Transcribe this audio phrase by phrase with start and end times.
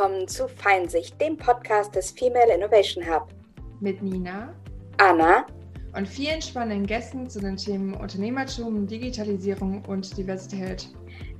[0.00, 3.28] Willkommen zu Feinsicht, dem Podcast des Female Innovation Hub.
[3.80, 4.48] Mit Nina,
[4.96, 5.44] Anna
[5.94, 10.88] und vielen spannenden Gästen zu den Themen Unternehmertum, Digitalisierung und Diversität.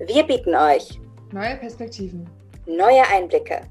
[0.07, 1.01] Wir bieten euch
[1.33, 2.29] neue Perspektiven,
[2.67, 3.63] neue Einblicke,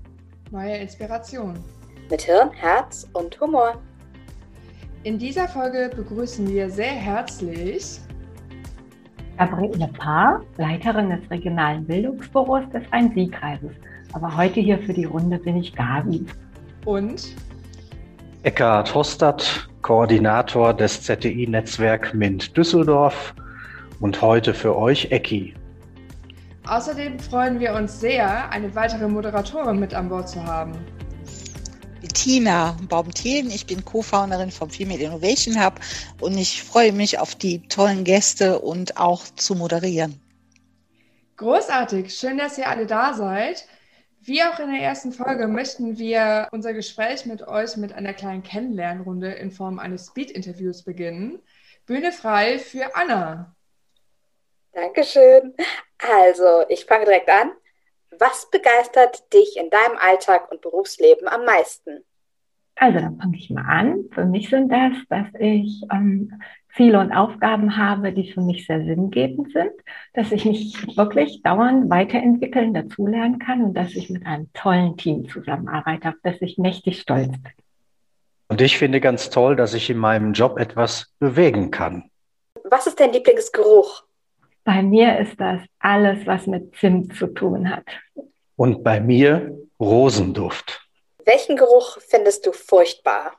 [0.50, 1.64] neue Inspirationen
[2.10, 3.80] mit Hirn, Herz und Humor.
[5.04, 8.00] In dieser Folge begrüßen wir sehr herzlich
[9.38, 13.76] Gabriele Paar, Leiterin des regionalen Bildungsbüros des Rhein-Sieg-Kreises.
[14.14, 16.26] Aber heute hier für die Runde bin ich Gabi.
[16.86, 17.36] Und
[18.44, 23.34] Eckhard Hostert, Koordinator des ZTI-Netzwerk MINT Düsseldorf
[24.00, 25.54] und heute für euch Ecki.
[26.68, 30.74] Außerdem freuen wir uns sehr, eine weitere Moderatorin mit an Bord zu haben.
[32.02, 33.50] Bettina Baumthelen.
[33.50, 35.80] Ich bin Co-Founderin vom Female Innovation Hub
[36.22, 40.20] und ich freue mich auf die tollen Gäste und auch zu moderieren.
[41.38, 43.66] Großartig, schön, dass ihr alle da seid.
[44.30, 48.44] Wie auch in der ersten Folge möchten wir unser Gespräch mit euch mit einer kleinen
[48.44, 51.40] Kennenlernrunde in Form eines Speed-Interviews beginnen.
[51.88, 53.56] Bühne frei für Anna.
[54.72, 55.56] Dankeschön.
[55.98, 57.54] Also, ich fange direkt an.
[58.20, 62.06] Was begeistert dich in deinem Alltag und Berufsleben am meisten?
[62.76, 64.10] Also, dann fange ich mal an.
[64.14, 66.40] Für mich sind das, dass ich ähm,
[66.80, 69.74] Ziele und Aufgaben habe, die für mich sehr sinngebend sind,
[70.14, 75.28] dass ich mich wirklich dauernd weiterentwickeln, dazulernen kann und dass ich mit einem tollen Team
[75.28, 77.52] zusammenarbeite, auf das ich mächtig stolz bin.
[78.48, 82.10] Und ich finde ganz toll, dass ich in meinem Job etwas bewegen kann.
[82.64, 84.04] Was ist dein Lieblingsgeruch?
[84.64, 87.88] Bei mir ist das alles, was mit Zimt zu tun hat.
[88.56, 90.88] Und bei mir Rosenduft.
[91.26, 93.34] Welchen Geruch findest du furchtbar?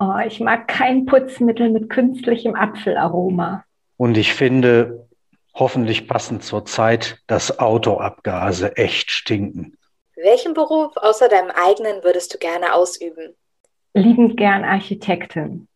[0.00, 3.64] Oh, ich mag kein Putzmittel mit künstlichem Apfelaroma.
[3.96, 5.08] Und ich finde,
[5.54, 9.76] hoffentlich passend zur Zeit, dass Autoabgase echt stinken.
[10.14, 13.34] Welchen Beruf außer deinem eigenen würdest du gerne ausüben?
[13.94, 15.66] Liebend gern Architektin.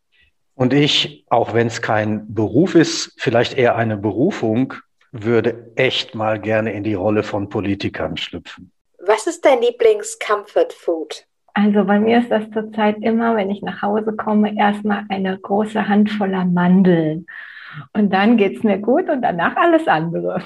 [0.55, 4.75] Und ich, auch wenn es kein Beruf ist, vielleicht eher eine Berufung,
[5.11, 8.71] würde echt mal gerne in die Rolle von Politikern schlüpfen.
[8.99, 11.27] Was ist dein Lieblings-Comfort-Food?
[11.55, 15.87] Also bei mir ist das zurzeit immer, wenn ich nach Hause komme, erstmal eine große
[15.89, 17.27] Handvoller Mandeln.
[17.93, 20.43] Und dann geht es mir gut und danach alles andere.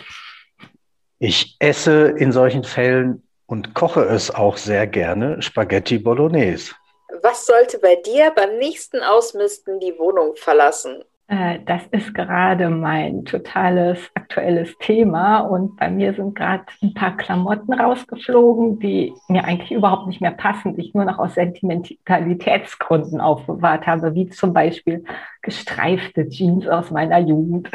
[1.18, 6.74] Ich esse in solchen Fällen und koche es auch sehr gerne Spaghetti Bolognese.
[7.22, 11.02] Was sollte bei dir beim nächsten Ausmisten die Wohnung verlassen?
[11.28, 17.16] Äh, das ist gerade mein totales aktuelles Thema und bei mir sind gerade ein paar
[17.16, 23.20] Klamotten rausgeflogen, die mir eigentlich überhaupt nicht mehr passen, die ich nur noch aus Sentimentalitätsgründen
[23.20, 25.04] aufbewahrt habe, wie zum Beispiel
[25.42, 27.70] gestreifte Jeans aus meiner Jugend.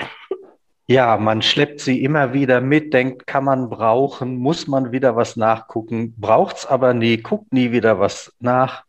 [0.88, 5.36] Ja, man schleppt sie immer wieder mit, denkt, kann man brauchen, muss man wieder was
[5.36, 8.84] nachgucken, braucht es aber nie, guckt nie wieder was nach.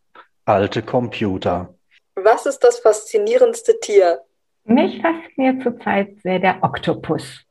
[0.45, 1.73] Alte Computer.
[2.15, 4.19] Was ist das faszinierendste Tier?
[4.65, 7.41] Mich fasziniert zurzeit sehr der Oktopus.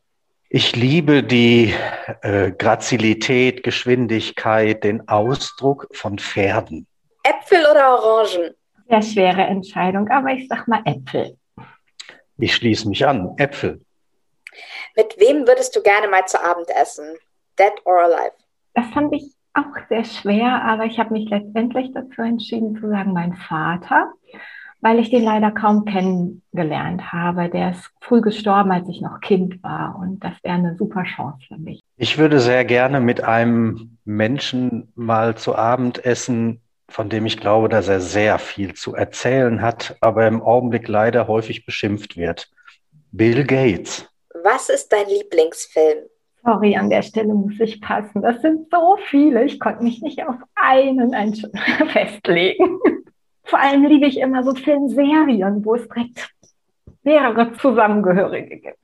[0.49, 1.75] Ich liebe die
[2.23, 6.87] äh, Grazilität, Geschwindigkeit, den Ausdruck von Pferden.
[7.23, 8.55] Äpfel oder Orangen?
[8.89, 11.37] Sehr schwere Entscheidung, aber ich sag mal Äpfel.
[12.39, 13.35] Ich schließe mich an.
[13.37, 13.83] Äpfel.
[14.97, 17.17] Mit wem würdest du gerne mal zu Abend essen?
[17.59, 18.33] Dead or alive?
[18.75, 23.13] Das fand ich auch sehr schwer, aber ich habe mich letztendlich dazu entschieden zu sagen,
[23.13, 24.13] mein Vater
[24.83, 27.49] weil ich den leider kaum kennengelernt habe.
[27.49, 31.39] Der ist früh gestorben, als ich noch Kind war und das wäre eine super Chance
[31.49, 31.81] für mich.
[31.97, 37.69] Ich würde sehr gerne mit einem Menschen mal zu Abend essen, von dem ich glaube,
[37.69, 42.51] dass er sehr viel zu erzählen hat, aber im Augenblick leider häufig beschimpft wird.
[43.13, 44.09] Bill Gates.
[44.43, 46.07] Was ist dein Lieblingsfilm?
[46.45, 48.21] Sorry, an der Stelle muss ich passen.
[48.21, 49.45] Das sind so viele.
[49.45, 51.15] Ich konnte mich nicht auf einen
[51.93, 52.81] festlegen.
[53.45, 56.31] Vor allem liebe ich immer so Filmserien, wo es direkt
[57.03, 58.79] mehrere Zusammengehörige gibt.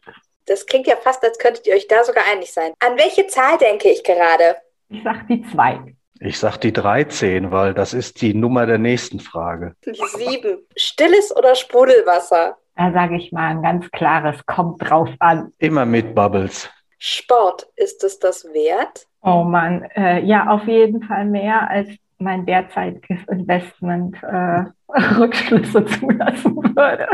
[0.47, 2.73] Das klingt ja fast, als könntet ihr euch da sogar einig sein.
[2.81, 4.57] An welche Zahl denke ich gerade?
[4.89, 5.95] Ich sag die zwei.
[6.21, 9.77] Ich sag die 13, weil das ist die Nummer der nächsten Frage.
[9.85, 10.59] Die sieben.
[10.75, 12.57] Stilles oder Sprudelwasser?
[12.77, 15.53] Da sage ich mal ein ganz klares, kommt drauf an.
[15.59, 16.69] Immer mit Bubbles.
[16.99, 19.07] Sport, ist es das wert?
[19.23, 24.65] Oh Mann, äh, ja, auf jeden Fall mehr als mein derzeitiges Investment äh,
[25.19, 27.09] Rückschlüsse zulassen würde.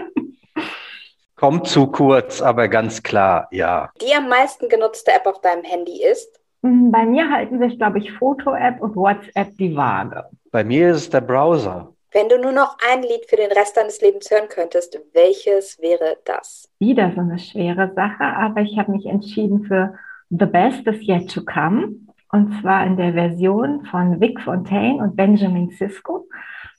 [1.37, 3.91] Kommt zu kurz, aber ganz klar, ja.
[4.01, 6.41] Die am meisten genutzte App auf deinem Handy ist?
[6.63, 10.25] Hm, bei mir halten sich, glaube ich, Foto-App und WhatsApp die Waage.
[10.51, 11.93] Bei mir ist es der Browser.
[12.13, 16.17] Wenn du nur noch ein Lied für den Rest deines Lebens hören könntest, welches wäre
[16.25, 16.71] das?
[16.79, 19.99] Wieder so eine schwere Sache, aber ich habe mich entschieden für
[20.31, 21.97] The Best is Yet to Come
[22.35, 26.27] Und zwar in der Version von Vic Fontaine und Benjamin Sisko,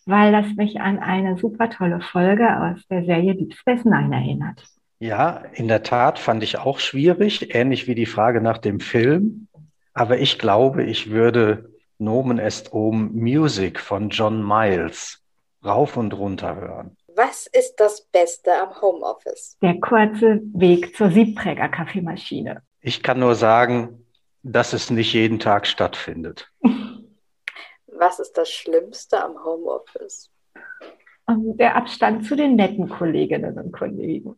[0.06, 4.62] weil das mich an eine super tolle Folge aus der Serie Deep Space Nine erinnert.
[5.00, 9.48] Ja, in der Tat fand ich auch schwierig, ähnlich wie die Frage nach dem Film.
[9.94, 11.70] Aber ich glaube, ich würde
[12.00, 15.24] Nomen est Om Music von John Miles
[15.64, 16.98] rauf und runter hören.
[17.16, 19.58] Was ist das Beste am Homeoffice?
[19.62, 22.62] Der kurze Weg zur Siebträger-Kaffeemaschine.
[22.82, 24.05] Ich kann nur sagen,
[24.46, 26.52] dass es nicht jeden Tag stattfindet.
[27.88, 30.30] Was ist das Schlimmste am Homeoffice?
[31.28, 34.36] Der Abstand zu den netten Kolleginnen und Kollegen.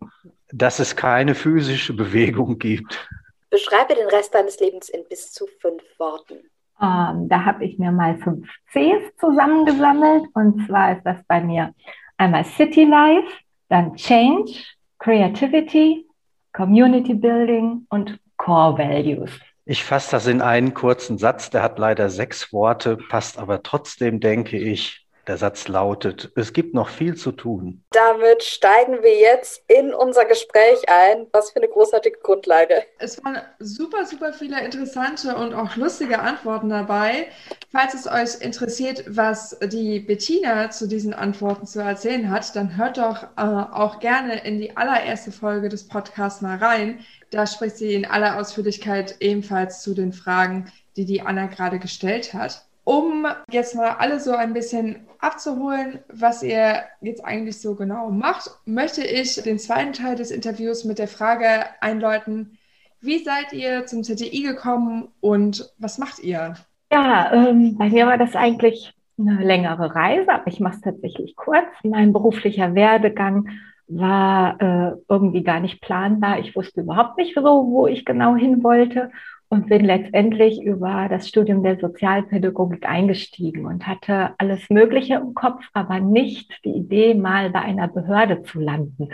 [0.54, 3.09] Dass es keine physische Bewegung gibt.
[3.50, 6.36] Beschreibe den Rest deines Lebens in bis zu fünf Worten.
[6.81, 10.27] Ähm, da habe ich mir mal fünf Cs zusammengesammelt.
[10.33, 11.74] Und zwar ist das bei mir
[12.15, 13.27] einmal City Life,
[13.68, 14.54] dann Change,
[15.00, 16.07] Creativity,
[16.54, 19.31] Community Building und Core Values.
[19.69, 24.19] Ich fasse das in einen kurzen Satz, der hat leider sechs Worte, passt aber trotzdem,
[24.22, 27.84] denke ich, der Satz lautet, es gibt noch viel zu tun.
[27.92, 31.28] Damit steigen wir jetzt in unser Gespräch ein.
[31.32, 32.84] Was für eine großartige Grundlage.
[33.00, 37.28] Es waren super, super viele interessante und auch lustige Antworten dabei.
[37.72, 42.98] Falls es euch interessiert, was die Bettina zu diesen Antworten zu erzählen hat, dann hört
[42.98, 47.06] doch äh, auch gerne in die allererste Folge des Podcasts mal rein.
[47.32, 52.34] Da spricht sie in aller Ausführlichkeit ebenfalls zu den Fragen, die die Anna gerade gestellt
[52.34, 52.67] hat.
[52.88, 58.50] Um jetzt mal alle so ein bisschen abzuholen, was ihr jetzt eigentlich so genau macht,
[58.63, 62.57] möchte ich den zweiten Teil des Interviews mit der Frage einläuten,
[63.01, 66.54] wie seid ihr zum ZDI gekommen und was macht ihr?
[66.89, 71.36] Ja, ähm, bei mir war das eigentlich eine längere Reise, aber ich mache es tatsächlich
[71.36, 71.68] kurz.
[71.83, 73.50] Mein beruflicher Werdegang
[73.90, 76.40] war äh, irgendwie gar nicht planbar.
[76.40, 79.12] Ich wusste überhaupt nicht so, wo ich genau hin wollte
[79.50, 85.64] und bin letztendlich über das Studium der Sozialpädagogik eingestiegen und hatte alles Mögliche im Kopf,
[85.74, 89.10] aber nicht die Idee, mal bei einer Behörde zu landen,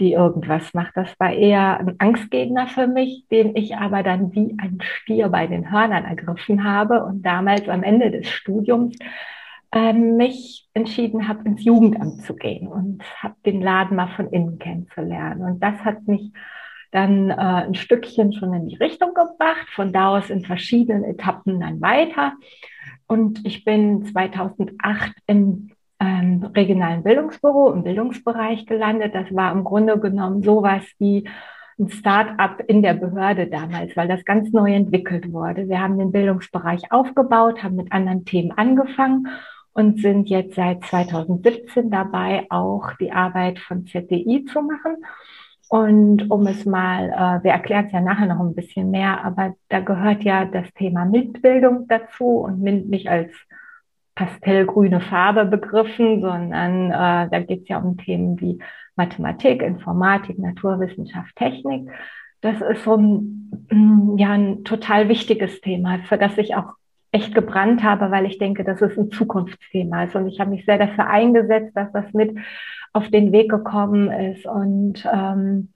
[0.00, 0.96] die irgendwas macht.
[0.96, 5.46] Das war eher ein Angstgegner für mich, den ich aber dann wie ein Stier bei
[5.46, 8.96] den Hörnern ergriffen habe und damals am Ende des Studiums
[9.72, 14.58] äh, mich entschieden habe, ins Jugendamt zu gehen und habe den Laden mal von innen
[14.58, 15.42] kennenzulernen.
[15.42, 16.32] Und das hat mich
[16.90, 21.60] dann äh, ein Stückchen schon in die Richtung gebracht, von da aus in verschiedenen Etappen
[21.60, 22.32] dann weiter.
[23.06, 25.70] Und ich bin 2008 im
[26.00, 29.14] ähm, regionalen Bildungsbüro im Bildungsbereich gelandet.
[29.14, 31.28] Das war im Grunde genommen sowas wie
[31.78, 35.68] ein Start-up in der Behörde damals, weil das ganz neu entwickelt wurde.
[35.68, 39.28] Wir haben den Bildungsbereich aufgebaut, haben mit anderen Themen angefangen
[39.72, 44.96] und sind jetzt seit 2017 dabei, auch die Arbeit von ZDI zu machen.
[45.68, 49.54] Und um es mal, äh, wir erklären es ja nachher noch ein bisschen mehr, aber
[49.68, 53.30] da gehört ja das Thema MINT-Bildung dazu und MINT nicht als
[54.14, 58.58] pastellgrüne Farbe begriffen, sondern äh, da geht es ja um Themen wie
[58.96, 61.88] Mathematik, Informatik, Naturwissenschaft, Technik.
[62.40, 66.72] Das ist so ein, ja, ein total wichtiges Thema, für das ich auch
[67.12, 70.14] echt gebrannt habe, weil ich denke, dass es ein Zukunftsthema ist.
[70.14, 72.36] Und ich habe mich sehr dafür eingesetzt, dass das mit
[72.92, 74.46] auf den Weg gekommen ist.
[74.46, 75.72] Und ähm,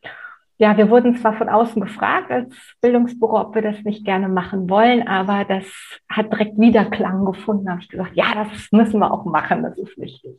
[0.59, 4.71] ja, wir wurden zwar von außen gefragt als Bildungsbüro, ob wir das nicht gerne machen
[4.71, 5.65] wollen, aber das
[6.09, 7.65] hat direkt Wiederklang gefunden.
[7.65, 10.39] Da habe ich gesagt, ja, das müssen wir auch machen, das ist wichtig.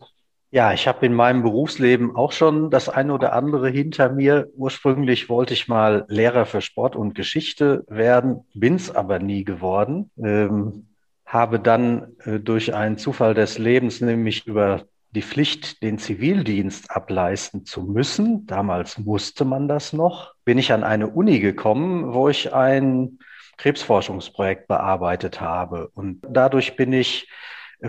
[0.54, 4.50] Ja, ich habe in meinem Berufsleben auch schon das eine oder andere hinter mir.
[4.56, 10.12] Ursprünglich wollte ich mal Lehrer für Sport und Geschichte werden, bin's aber nie geworden.
[10.16, 10.90] Ähm,
[11.26, 17.66] habe dann äh, durch einen Zufall des Lebens nämlich über die Pflicht, den Zivildienst ableisten
[17.66, 22.54] zu müssen, damals musste man das noch, bin ich an eine Uni gekommen, wo ich
[22.54, 23.18] ein
[23.58, 25.90] Krebsforschungsprojekt bearbeitet habe.
[25.96, 27.28] Und dadurch bin ich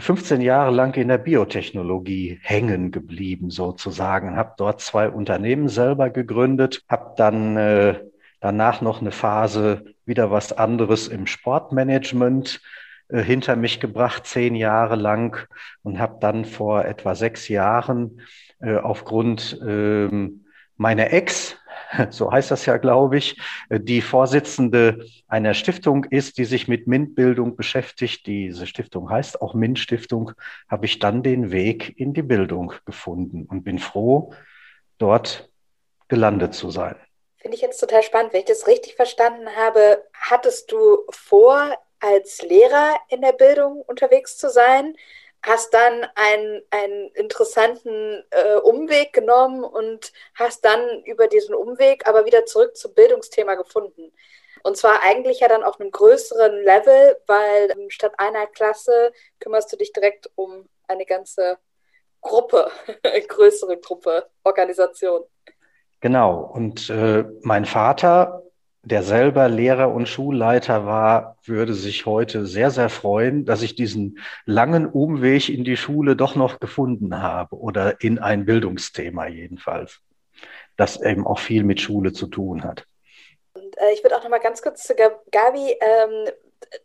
[0.00, 6.82] 15 Jahre lang in der Biotechnologie hängen geblieben sozusagen, habe dort zwei Unternehmen selber gegründet,
[6.88, 8.00] habe dann äh,
[8.40, 12.60] danach noch eine Phase wieder was anderes im Sportmanagement
[13.08, 15.46] äh, hinter mich gebracht, zehn Jahre lang
[15.82, 18.20] und habe dann vor etwa sechs Jahren
[18.60, 20.44] äh, aufgrund ähm,
[20.76, 21.56] meiner Ex,
[22.10, 26.86] so heißt das ja, glaube ich, äh, die Vorsitzende einer Stiftung ist, die sich mit
[26.86, 28.26] MINT-Bildung beschäftigt.
[28.26, 30.32] Diese Stiftung heißt auch MINT-Stiftung,
[30.68, 34.32] habe ich dann den Weg in die Bildung gefunden und bin froh,
[34.98, 35.50] dort
[36.08, 36.96] gelandet zu sein.
[37.38, 38.32] Finde ich jetzt total spannend.
[38.32, 44.36] Wenn ich das richtig verstanden habe, hattest du vor, als Lehrer in der Bildung unterwegs
[44.36, 44.94] zu sein?
[45.44, 52.24] Hast dann einen, einen interessanten äh, Umweg genommen und hast dann über diesen Umweg aber
[52.24, 54.10] wieder zurück zum Bildungsthema gefunden.
[54.62, 59.76] Und zwar eigentlich ja dann auf einem größeren Level, weil statt einer Klasse kümmerst du
[59.76, 61.58] dich direkt um eine ganze
[62.22, 62.70] Gruppe,
[63.28, 65.24] größere Gruppe, Organisation.
[66.00, 66.50] Genau.
[66.54, 68.43] Und äh, mein Vater,
[68.84, 74.18] der selber Lehrer und Schulleiter war, würde sich heute sehr, sehr freuen, dass ich diesen
[74.44, 80.00] langen Umweg in die Schule doch noch gefunden habe oder in ein Bildungsthema jedenfalls,
[80.76, 82.86] das eben auch viel mit Schule zu tun hat.
[83.54, 85.76] Und äh, ich würde auch noch mal ganz kurz zu Gabi.
[85.80, 86.30] Ähm,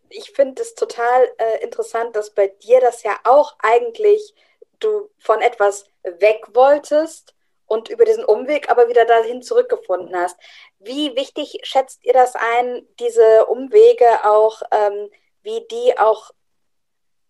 [0.09, 4.33] ich finde es total äh, interessant, dass bei dir das ja auch eigentlich
[4.79, 7.35] du von etwas weg wolltest
[7.69, 10.37] und über diesen Umweg aber wieder dahin zurückgefunden hast.
[10.79, 15.09] Wie wichtig schätzt ihr das ein, diese Umwege auch, ähm,
[15.43, 16.31] wie die auch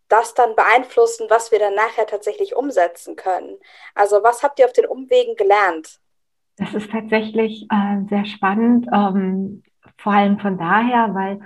[0.08, 3.58] das dann beeinflussen, was wir dann nachher tatsächlich umsetzen können?
[3.94, 6.00] Also was habt ihr auf den Umwegen gelernt?
[6.58, 9.64] Das ist tatsächlich äh, sehr spannend, ähm,
[9.98, 11.40] vor allem von daher, weil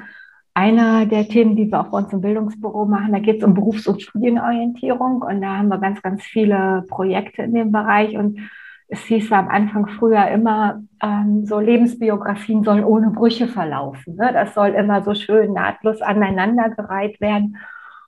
[0.53, 3.53] einer der Themen, die wir auch bei uns im Bildungsbüro machen, da geht es um
[3.53, 8.39] Berufs- und Studienorientierung und da haben wir ganz, ganz viele Projekte in dem Bereich und
[8.87, 14.15] es hieß am Anfang früher immer, ähm, so Lebensbiografien sollen ohne Brüche verlaufen.
[14.15, 14.31] Ne?
[14.33, 17.57] Das soll immer so schön nahtlos aneinandergereiht werden.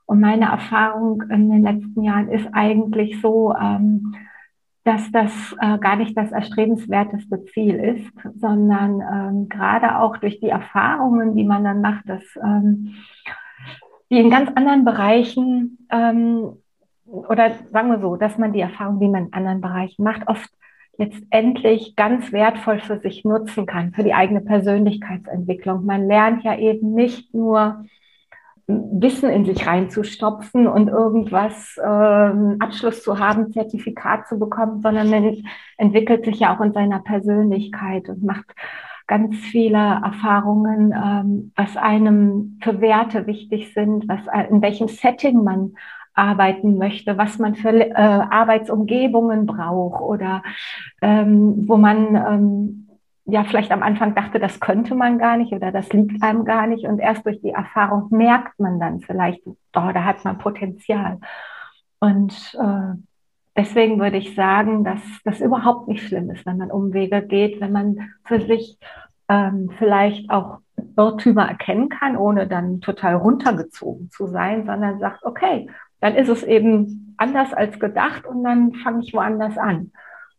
[0.05, 4.15] Und meine Erfahrung in den letzten Jahren ist eigentlich so, ähm,
[4.84, 10.50] dass das äh, gar nicht das erstrebenswerteste Ziel ist, sondern ähm, gerade auch durch die
[10.50, 12.94] Erfahrungen, die man dann macht, dass ähm,
[14.12, 16.58] die in ganz anderen Bereichen ähm,
[17.05, 20.50] oder sagen wir so, dass man die Erfahrung, die man in anderen Bereichen macht, oft
[20.97, 25.85] letztendlich ganz wertvoll für sich nutzen kann, für die eigene Persönlichkeitsentwicklung.
[25.85, 27.85] Man lernt ja eben nicht nur
[28.67, 35.43] Wissen in sich reinzustopfen und irgendwas ähm, Abschluss zu haben, Zertifikat zu bekommen, sondern man
[35.77, 38.55] entwickelt sich ja auch in seiner Persönlichkeit und macht
[39.05, 45.75] ganz viele Erfahrungen, ähm, was einem für Werte wichtig sind, was in welchem Setting man
[46.15, 50.41] arbeiten möchte, was man für äh, Arbeitsumgebungen braucht oder
[51.01, 52.88] ähm, wo man ähm,
[53.25, 56.67] ja vielleicht am Anfang dachte, das könnte man gar nicht oder das liegt einem gar
[56.67, 61.19] nicht und erst durch die Erfahrung merkt man dann vielleicht, oh, da hat man Potenzial.
[62.00, 62.98] Und äh,
[63.57, 67.72] deswegen würde ich sagen, dass das überhaupt nicht schlimm ist, wenn man Umwege geht, wenn
[67.72, 68.77] man für sich
[69.27, 70.60] ähm, vielleicht auch
[70.98, 75.67] Irrtümer erkennen kann, ohne dann total runtergezogen zu sein, sondern sagt, okay,
[76.05, 79.91] dann ist es eben anders als gedacht und dann fange ich woanders an.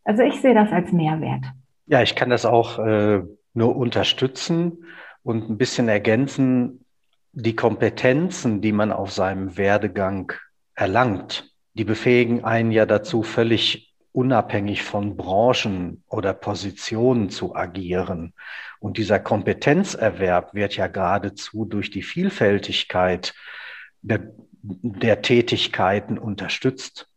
[0.05, 1.43] Also ich sehe das als Mehrwert.
[1.87, 3.21] Ja, ich kann das auch äh,
[3.53, 4.85] nur unterstützen
[5.23, 6.85] und ein bisschen ergänzen.
[7.33, 10.31] Die Kompetenzen, die man auf seinem Werdegang
[10.73, 18.33] erlangt, die befähigen einen ja dazu, völlig unabhängig von Branchen oder Positionen zu agieren.
[18.79, 23.33] Und dieser Kompetenzerwerb wird ja geradezu durch die Vielfältigkeit
[24.01, 24.31] der
[24.81, 27.07] der Tätigkeiten unterstützt.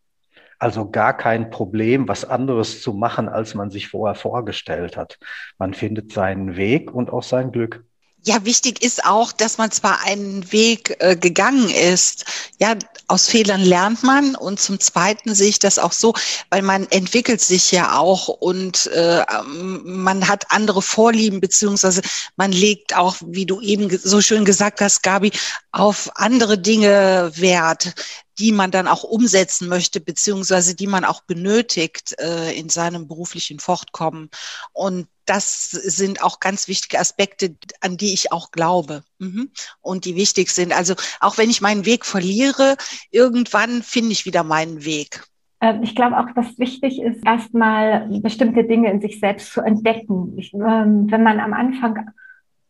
[0.59, 5.19] Also gar kein Problem, was anderes zu machen, als man sich vorher vorgestellt hat.
[5.59, 7.85] Man findet seinen Weg und auch sein Glück.
[8.23, 12.27] Ja, wichtig ist auch, dass man zwar einen Weg äh, gegangen ist.
[12.59, 16.13] Ja, aus Fehlern lernt man und zum Zweiten sehe ich das auch so,
[16.51, 22.03] weil man entwickelt sich ja auch und äh, man hat andere Vorlieben beziehungsweise
[22.37, 25.33] man legt auch, wie du eben so schön gesagt hast, Gabi,
[25.73, 27.95] auf andere Dinge Wert
[28.41, 33.61] die man dann auch umsetzen möchte, beziehungsweise die man auch benötigt äh, in seinem beruflichen
[33.61, 34.31] Fortkommen.
[34.73, 39.51] Und das sind auch ganz wichtige Aspekte, an die ich auch glaube mhm.
[39.83, 40.73] und die wichtig sind.
[40.73, 42.77] Also auch wenn ich meinen Weg verliere,
[43.11, 45.23] irgendwann finde ich wieder meinen Weg.
[45.61, 50.33] Ähm, ich glaube auch, dass wichtig ist, erstmal bestimmte Dinge in sich selbst zu entdecken.
[50.39, 52.11] Ich, ähm, wenn man am Anfang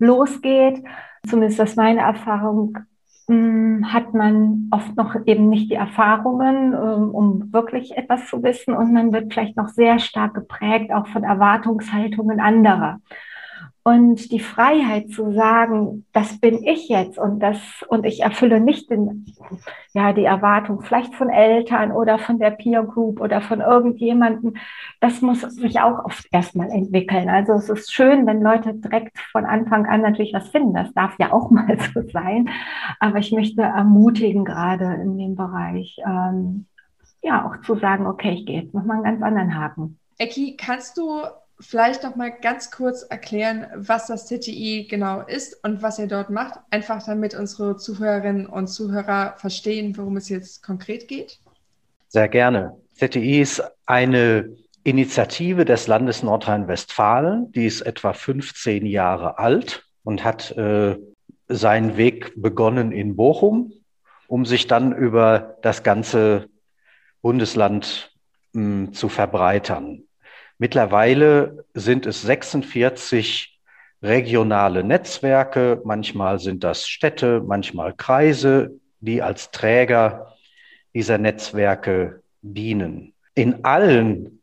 [0.00, 0.82] losgeht,
[1.28, 2.76] zumindest das meine Erfahrung,
[3.30, 8.74] hm, hat man oft noch eben nicht die Erfahrungen, ähm, um wirklich etwas zu wissen
[8.74, 13.00] und man wird vielleicht noch sehr stark geprägt auch von Erwartungshaltungen anderer.
[13.82, 17.58] Und die Freiheit zu sagen, das bin ich jetzt und das,
[17.88, 19.24] und ich erfülle nicht den,
[19.94, 24.58] ja, die Erwartung vielleicht von Eltern oder von der Peer Group oder von irgendjemanden,
[25.00, 27.30] das muss sich auch oft erstmal entwickeln.
[27.30, 30.74] Also es ist schön, wenn Leute direkt von Anfang an natürlich was finden.
[30.74, 32.50] Das darf ja auch mal so sein.
[32.98, 36.66] Aber ich möchte ermutigen, gerade in dem Bereich, ähm,
[37.22, 39.98] ja, auch zu sagen, okay, ich gehe jetzt nochmal einen ganz anderen Haken.
[40.18, 41.22] Ecki, kannst du
[41.60, 46.30] vielleicht noch mal ganz kurz erklären, was das CTI genau ist und was ihr dort
[46.30, 51.38] macht, einfach damit unsere Zuhörerinnen und Zuhörer verstehen, worum es jetzt konkret geht?
[52.08, 52.76] Sehr gerne.
[52.98, 60.50] CTI ist eine Initiative des Landes Nordrhein-Westfalen, die ist etwa 15 Jahre alt und hat
[60.52, 60.96] äh,
[61.48, 63.72] seinen Weg begonnen in Bochum,
[64.26, 66.48] um sich dann über das ganze
[67.20, 68.12] Bundesland
[68.52, 70.04] mh, hm, zu verbreitern.
[70.60, 73.58] Mittlerweile sind es 46
[74.02, 80.36] regionale Netzwerke, manchmal sind das Städte, manchmal Kreise, die als Träger
[80.92, 83.14] dieser Netzwerke dienen.
[83.34, 84.42] In allen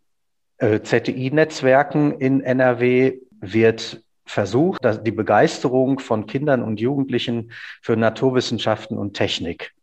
[0.57, 7.51] äh, ZTI-Netzwerken in NRW wird versucht, die Begeisterung von Kindern und Jugendlichen
[7.83, 9.75] für Naturwissenschaften und Technik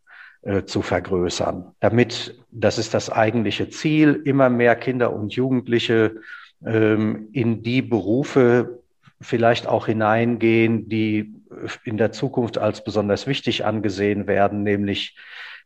[0.65, 6.17] zu vergrößern, damit, das ist das eigentliche Ziel, immer mehr Kinder und Jugendliche
[6.65, 8.83] ähm, in die Berufe
[9.21, 11.33] vielleicht auch hineingehen, die
[11.83, 15.17] in der Zukunft als besonders wichtig angesehen werden, nämlich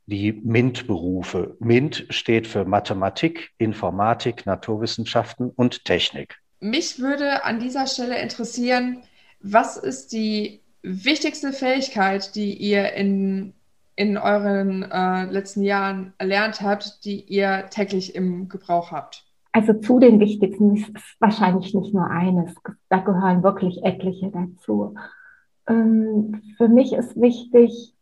[0.05, 1.55] die MINT-Berufe.
[1.59, 6.37] MINT steht für Mathematik, Informatik, Naturwissenschaften und Technik.
[6.59, 9.03] Mich würde an dieser Stelle interessieren,
[9.39, 13.53] was ist die wichtigste Fähigkeit, die ihr in,
[13.99, 19.25] in euren äh, letzten Jahren erlernt habt, die ihr täglich im Gebrauch habt?
[19.51, 20.89] Also zu den wichtigsten ist
[21.19, 22.55] wahrscheinlich nicht nur eines.
[22.87, 24.95] Da gehören wirklich etliche dazu.
[25.67, 27.93] Ähm, für mich ist wichtig,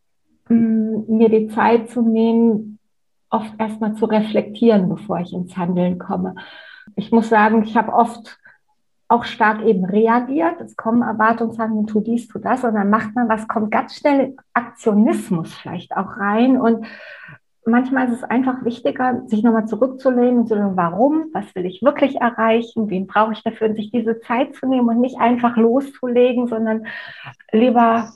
[0.51, 2.77] ähm, mir die Zeit zu nehmen,
[3.31, 6.35] oft erstmal zu reflektieren, bevor ich ins Handeln komme.
[6.95, 8.37] Ich muss sagen, ich habe oft
[9.09, 10.59] auch stark eben reagiert.
[10.59, 14.35] Es kommen Erwartungshaltungen, tu dies, tu das, und dann macht man was, kommt ganz schnell
[14.53, 16.59] Aktionismus vielleicht auch rein.
[16.59, 16.85] Und
[17.65, 21.81] manchmal ist es einfach wichtiger, sich nochmal zurückzulehnen und zu sagen, warum, was will ich
[21.83, 25.55] wirklich erreichen, wen brauche ich dafür, und sich diese Zeit zu nehmen und nicht einfach
[25.55, 26.87] loszulegen, sondern
[27.51, 28.09] lieber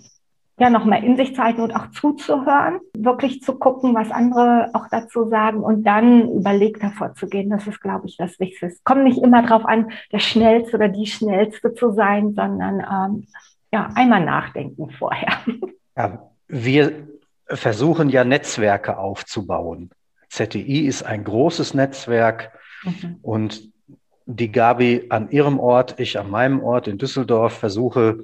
[0.62, 4.88] ja nochmal in sich zu halten und auch zuzuhören, wirklich zu gucken, was andere auch
[4.90, 7.50] dazu sagen und dann überlegt davor zu gehen.
[7.50, 8.68] Das ist, glaube ich, das Wichtigste.
[8.68, 13.28] Es kommt nicht immer darauf an, der Schnellste oder die Schnellste zu sein, sondern ähm,
[13.74, 15.34] ja, einmal nachdenken vorher.
[15.98, 17.06] Ja, wir
[17.48, 19.90] versuchen ja Netzwerke aufzubauen.
[20.30, 23.18] ZTI ist ein großes Netzwerk mhm.
[23.22, 23.70] und
[24.26, 28.22] die Gabi an ihrem Ort, ich an meinem Ort in Düsseldorf versuche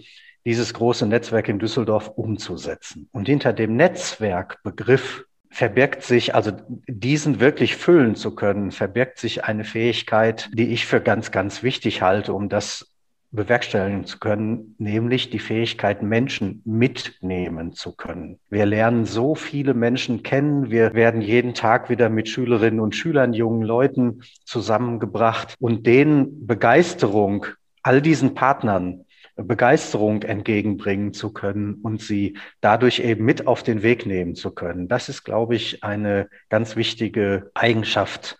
[0.48, 3.10] dieses große Netzwerk in Düsseldorf umzusetzen.
[3.12, 6.54] Und hinter dem Netzwerkbegriff verbirgt sich, also
[6.88, 12.02] diesen wirklich füllen zu können, verbirgt sich eine Fähigkeit, die ich für ganz, ganz wichtig
[12.02, 12.94] halte, um das
[13.32, 18.40] bewerkstelligen zu können, nämlich die Fähigkeit, Menschen mitnehmen zu können.
[18.50, 20.72] Wir lernen so viele Menschen kennen.
[20.72, 27.48] Wir werden jeden Tag wieder mit Schülerinnen und Schülern, jungen Leuten zusammengebracht und denen Begeisterung
[27.84, 29.04] all diesen Partnern
[29.38, 34.88] Begeisterung entgegenbringen zu können und sie dadurch eben mit auf den Weg nehmen zu können.
[34.88, 38.38] Das ist, glaube ich, eine ganz wichtige Eigenschaft,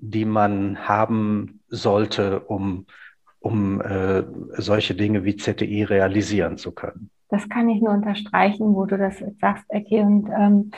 [0.00, 2.86] die man haben sollte, um,
[3.40, 7.10] um äh, solche Dinge wie ZTI realisieren zu können.
[7.30, 10.00] Das kann ich nur unterstreichen, wo du das sagst, Ecki.
[10.00, 10.70] Und ähm,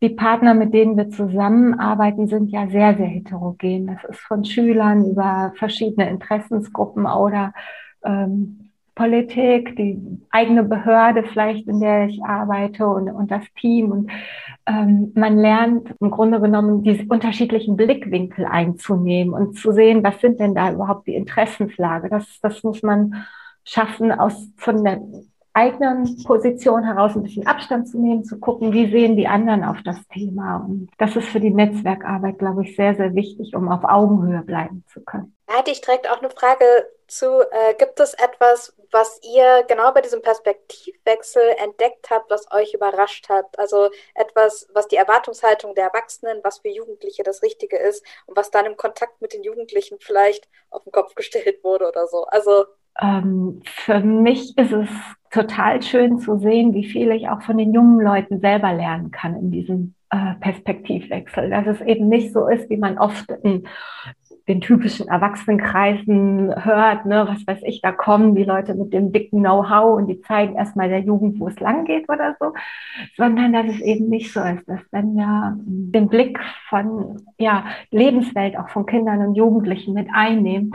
[0.00, 3.88] die Partner, mit denen wir zusammenarbeiten, sind ja sehr, sehr heterogen.
[3.88, 7.52] Das ist von Schülern über verschiedene Interessensgruppen oder
[8.04, 8.65] ähm,
[8.96, 13.92] Politik, die eigene Behörde vielleicht, in der ich arbeite und, und das Team.
[13.92, 14.10] Und
[14.66, 20.40] ähm, man lernt im Grunde genommen diese unterschiedlichen Blickwinkel einzunehmen und zu sehen, was sind
[20.40, 22.08] denn da überhaupt die Interessenslage.
[22.08, 23.26] Das, das muss man
[23.64, 25.02] schaffen, aus von der
[25.52, 29.82] eigenen Position heraus ein bisschen Abstand zu nehmen, zu gucken, wie sehen die anderen auf
[29.82, 30.64] das Thema.
[30.66, 34.84] Und das ist für die Netzwerkarbeit, glaube ich, sehr, sehr wichtig, um auf Augenhöhe bleiben
[34.88, 35.35] zu können.
[35.46, 36.64] Da hatte ich direkt auch eine Frage
[37.06, 37.40] zu.
[37.40, 43.28] Äh, gibt es etwas, was ihr genau bei diesem Perspektivwechsel entdeckt habt, was euch überrascht
[43.28, 43.58] hat?
[43.58, 48.50] Also etwas, was die Erwartungshaltung der Erwachsenen, was für Jugendliche das Richtige ist und was
[48.50, 52.24] dann im Kontakt mit den Jugendlichen vielleicht auf den Kopf gestellt wurde oder so.
[52.24, 52.64] Also
[53.00, 54.88] ähm, für mich ist es
[55.30, 59.36] total schön zu sehen, wie viel ich auch von den jungen Leuten selber lernen kann
[59.36, 61.50] in diesem äh, Perspektivwechsel.
[61.50, 63.68] Dass es eben nicht so ist, wie man oft in
[64.48, 69.40] den typischen Erwachsenenkreisen hört, ne, was weiß ich, da kommen die Leute mit dem dicken
[69.40, 72.52] Know-how und die zeigen erstmal der Jugend, wo es lang geht oder so,
[73.16, 78.56] sondern dass es eben nicht so ist, dass wenn wir den Blick von ja, Lebenswelt
[78.56, 80.72] auch von Kindern und Jugendlichen mit einnehmen,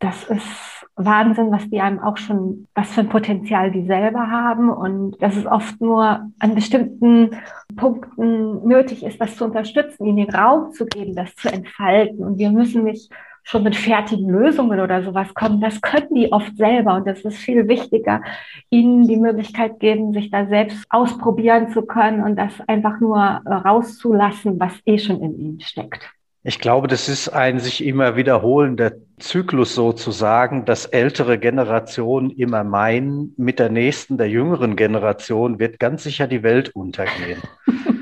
[0.00, 4.68] das ist Wahnsinn, was die einem auch schon, was für ein Potenzial die selber haben
[4.70, 7.30] und dass es oft nur an bestimmten
[7.76, 12.24] Punkten nötig ist, das zu unterstützen, ihnen den Raum zu geben, das zu entfalten.
[12.24, 13.10] Und wir müssen nicht
[13.44, 15.60] schon mit fertigen Lösungen oder sowas kommen.
[15.60, 18.22] Das können die oft selber und das ist viel wichtiger,
[18.68, 24.60] ihnen die Möglichkeit geben, sich da selbst ausprobieren zu können und das einfach nur rauszulassen,
[24.60, 26.17] was eh schon in ihnen steckt.
[26.44, 33.34] Ich glaube, das ist ein sich immer wiederholender Zyklus sozusagen, dass ältere Generationen immer meinen,
[33.36, 37.42] mit der nächsten, der jüngeren Generation wird ganz sicher die Welt untergehen.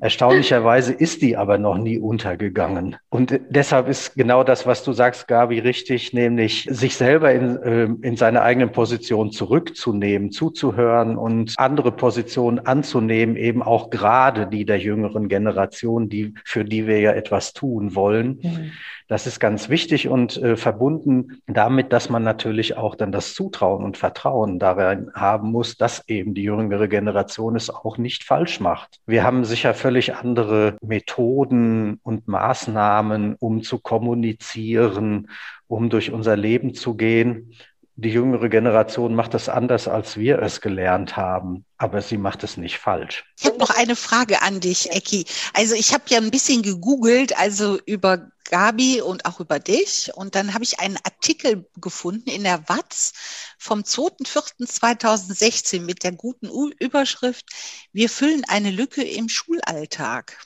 [0.00, 2.96] Erstaunlicherweise ist die aber noch nie untergegangen.
[3.10, 7.98] Und deshalb ist genau das, was du sagst, Gabi, richtig, nämlich sich selber in, ähm,
[8.02, 14.78] in seine eigenen Position zurückzunehmen, zuzuhören und andere Positionen anzunehmen, eben auch gerade die der
[14.78, 18.38] jüngeren Generation, die, für die wir ja etwas tun wollen.
[18.42, 18.72] Mhm.
[19.10, 23.82] Das ist ganz wichtig und äh, verbunden damit, dass man natürlich auch dann das Zutrauen
[23.82, 29.00] und Vertrauen darin haben muss, dass eben die jüngere Generation es auch nicht falsch macht.
[29.06, 35.28] Wir haben sicher völlig andere Methoden und Maßnahmen, um zu kommunizieren,
[35.66, 37.56] um durch unser Leben zu gehen
[37.96, 42.56] die jüngere Generation macht das anders, als wir es gelernt haben, aber sie macht es
[42.56, 43.24] nicht falsch.
[43.38, 45.26] Ich habe noch eine Frage an dich, Ecki.
[45.52, 50.10] Also ich habe ja ein bisschen gegoogelt, also über Gabi und auch über dich.
[50.14, 53.12] Und dann habe ich einen Artikel gefunden in der Watz
[53.58, 57.46] vom 2.4.2016 mit der guten Überschrift
[57.92, 60.36] Wir füllen eine Lücke im Schulalltag.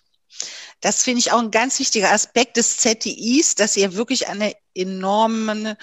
[0.81, 5.79] Das finde ich auch ein ganz wichtiger Aspekt des ZTIs, dass ihr wirklich eine enorme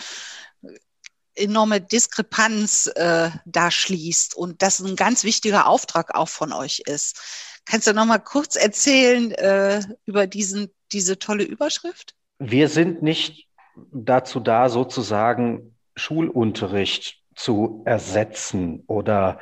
[1.33, 7.19] enorme Diskrepanz äh, da schließt und das ein ganz wichtiger Auftrag auch von euch ist.
[7.65, 12.15] Kannst du noch mal kurz erzählen äh, über diesen, diese tolle Überschrift?
[12.39, 13.47] Wir sind nicht
[13.91, 19.39] dazu da, sozusagen Schulunterricht zu ersetzen oder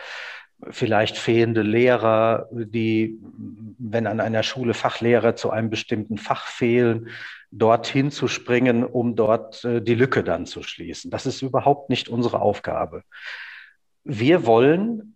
[0.70, 3.18] vielleicht fehlende Lehrer, die,
[3.78, 7.10] wenn an einer Schule Fachlehrer zu einem bestimmten Fach fehlen,
[7.52, 11.10] dorthin zu springen, um dort äh, die Lücke dann zu schließen.
[11.10, 13.04] Das ist überhaupt nicht unsere Aufgabe.
[14.04, 15.16] Wir wollen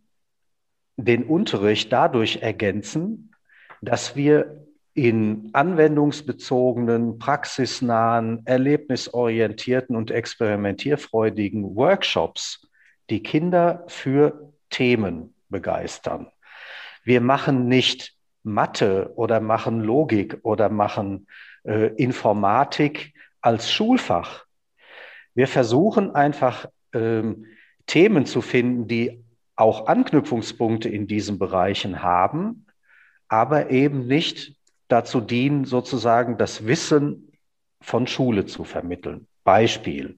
[0.98, 3.36] den Unterricht dadurch ergänzen,
[3.82, 4.63] dass wir
[4.94, 12.68] in anwendungsbezogenen, praxisnahen, erlebnisorientierten und experimentierfreudigen Workshops
[13.10, 16.28] die Kinder für Themen begeistern.
[17.04, 21.28] Wir machen nicht Mathe oder machen Logik oder machen
[21.64, 24.46] äh, Informatik als Schulfach.
[25.34, 27.46] Wir versuchen einfach ähm,
[27.88, 29.24] Themen zu finden, die
[29.56, 32.68] auch Anknüpfungspunkte in diesen Bereichen haben,
[33.28, 34.56] aber eben nicht
[34.88, 37.32] dazu dienen, sozusagen das Wissen
[37.82, 39.28] von Schule zu vermitteln.
[39.44, 40.18] Beispiel.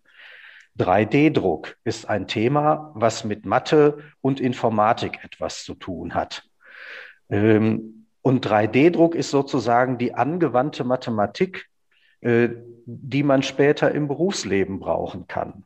[0.78, 6.44] 3D-Druck ist ein Thema, was mit Mathe und Informatik etwas zu tun hat.
[7.30, 11.70] Ähm, und 3D-Druck ist sozusagen die angewandte Mathematik,
[12.22, 12.50] äh,
[12.86, 15.64] die man später im Berufsleben brauchen kann.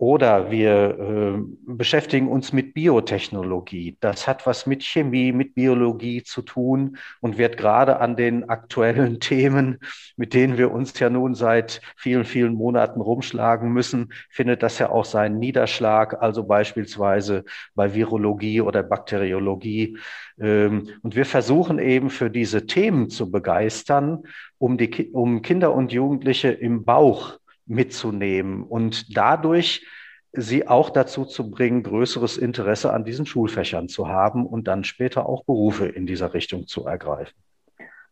[0.00, 3.96] Oder wir äh, beschäftigen uns mit Biotechnologie.
[3.98, 9.18] Das hat was mit Chemie, mit Biologie zu tun und wird gerade an den aktuellen
[9.20, 9.78] Themen,
[10.16, 14.88] mit denen wir uns ja nun seit vielen, vielen Monaten rumschlagen müssen, findet das ja
[14.88, 19.98] auch seinen Niederschlag, also beispielsweise bei Virologie oder Bakteriologie.
[20.40, 24.22] Ähm, und wir versuchen eben für diese Themen zu begeistern,
[24.58, 27.37] um, die, um Kinder und Jugendliche im Bauch
[27.68, 29.86] mitzunehmen und dadurch
[30.32, 35.26] sie auch dazu zu bringen, größeres Interesse an diesen Schulfächern zu haben und dann später
[35.26, 37.34] auch Berufe in dieser Richtung zu ergreifen.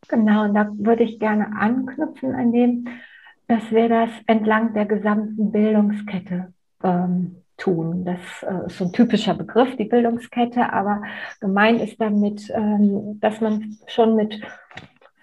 [0.08, 2.88] Genau, und da würde ich gerne anknüpfen an dem,
[3.48, 8.04] dass wir das entlang der gesamten Bildungskette ähm, tun.
[8.04, 11.02] Das äh, ist so ein typischer Begriff, die Bildungskette, aber
[11.40, 14.40] gemeint ist damit, ähm, dass man schon mit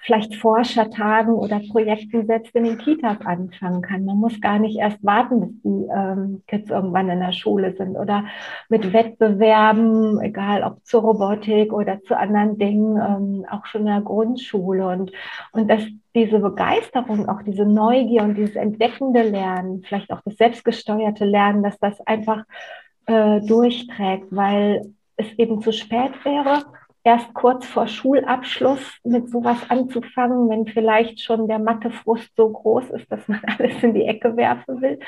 [0.03, 4.05] vielleicht Forschertagen oder Projekten selbst in den Kitas anfangen kann.
[4.05, 7.95] Man muss gar nicht erst warten, bis die ähm, Kids irgendwann in der Schule sind
[7.95, 8.25] oder
[8.67, 14.01] mit Wettbewerben, egal ob zur Robotik oder zu anderen Dingen, ähm, auch schon in der
[14.01, 15.11] Grundschule und,
[15.53, 21.25] und dass diese Begeisterung, auch diese Neugier und dieses entdeckende Lernen, vielleicht auch das selbstgesteuerte
[21.25, 22.43] Lernen, dass das einfach
[23.05, 26.63] äh, durchträgt, weil es eben zu spät wäre,
[27.03, 33.11] erst kurz vor Schulabschluss mit sowas anzufangen, wenn vielleicht schon der Mathefrust so groß ist,
[33.11, 34.99] dass man alles in die Ecke werfen will,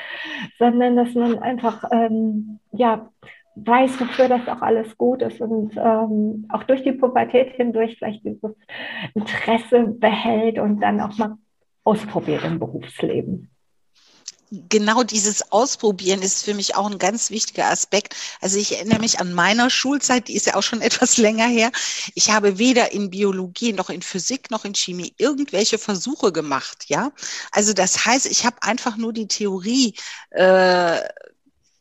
[0.58, 3.10] sondern dass man einfach ähm, ja
[3.54, 8.22] weiß, wofür das auch alles gut ist und ähm, auch durch die Pubertät hindurch vielleicht
[8.24, 8.54] dieses
[9.14, 11.38] Interesse behält und dann auch mal
[11.82, 13.50] ausprobiert im Berufsleben
[14.50, 18.14] genau dieses Ausprobieren ist für mich auch ein ganz wichtiger Aspekt.
[18.40, 21.70] Also ich erinnere mich an meiner Schulzeit, die ist ja auch schon etwas länger her.
[22.14, 27.12] Ich habe weder in Biologie noch in Physik noch in Chemie irgendwelche Versuche gemacht, ja.
[27.52, 29.94] Also das heißt, ich habe einfach nur die Theorie
[30.30, 31.00] äh,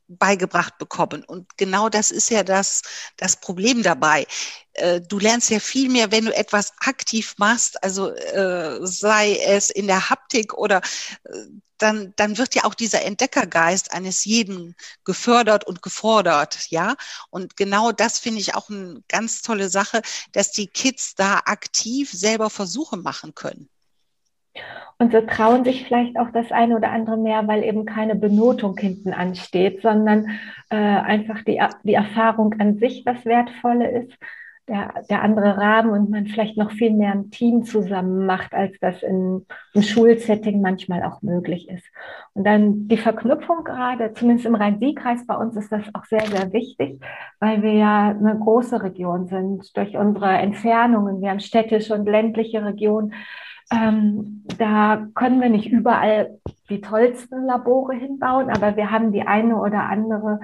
[0.08, 1.24] beigebracht bekommen.
[1.24, 2.82] Und genau das ist ja das,
[3.18, 4.28] das Problem dabei.
[4.74, 9.70] Äh, du lernst ja viel mehr, wenn du etwas aktiv machst, also äh, sei es
[9.70, 10.82] in der Haptik oder
[11.24, 11.46] äh,
[11.78, 16.96] dann, dann wird ja auch dieser Entdeckergeist eines jeden gefördert und gefordert, ja.
[17.30, 22.12] Und genau das finde ich auch eine ganz tolle Sache, dass die Kids da aktiv
[22.12, 23.70] selber Versuche machen können.
[24.98, 28.78] Und so trauen sich vielleicht auch das eine oder andere mehr, weil eben keine Benotung
[28.78, 30.30] hinten ansteht, sondern
[30.70, 34.18] äh, einfach die, die Erfahrung an sich das Wertvolle ist,
[34.68, 38.78] der, der andere Rahmen und man vielleicht noch viel mehr im Team zusammen macht, als
[38.80, 41.86] das in, im Schulsetting manchmal auch möglich ist.
[42.34, 46.52] Und dann die Verknüpfung gerade, zumindest im Rhein-Sieg-Kreis bei uns ist das auch sehr, sehr
[46.52, 47.00] wichtig,
[47.40, 51.22] weil wir ja eine große Region sind durch unsere Entfernungen.
[51.22, 53.14] Wir haben städtische und ländliche Regionen
[53.72, 59.58] ähm, da können wir nicht überall die tollsten Labore hinbauen, aber wir haben die eine
[59.58, 60.40] oder andere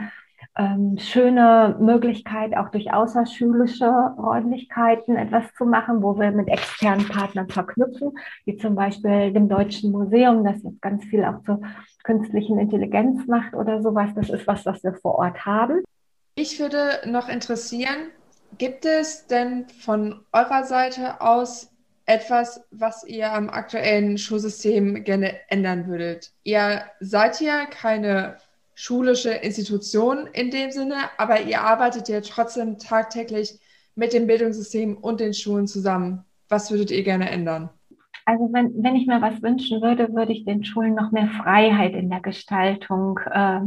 [0.58, 7.48] ähm, schöne Möglichkeit, auch durch außerschulische Räumlichkeiten etwas zu machen, wo wir mit externen Partnern
[7.48, 11.62] verknüpfen, wie zum Beispiel dem Deutschen Museum, das jetzt ganz viel auch zur
[12.04, 14.10] künstlichen Intelligenz macht oder sowas.
[14.16, 15.84] Das ist was, was wir vor Ort haben.
[16.36, 18.10] Ich würde noch interessieren,
[18.58, 21.71] gibt es denn von eurer Seite aus
[22.06, 26.32] etwas, was ihr am aktuellen Schulsystem gerne ändern würdet?
[26.44, 28.38] Ihr seid ja keine
[28.76, 33.60] schulische Institution in dem Sinne, aber ihr arbeitet ja trotzdem tagtäglich
[33.96, 36.26] mit dem Bildungssystem und den Schulen zusammen.
[36.50, 37.70] Was würdet ihr gerne ändern?
[38.26, 41.94] Also wenn, wenn ich mir was wünschen würde, würde ich den Schulen noch mehr Freiheit
[41.94, 43.62] in der Gestaltung äh,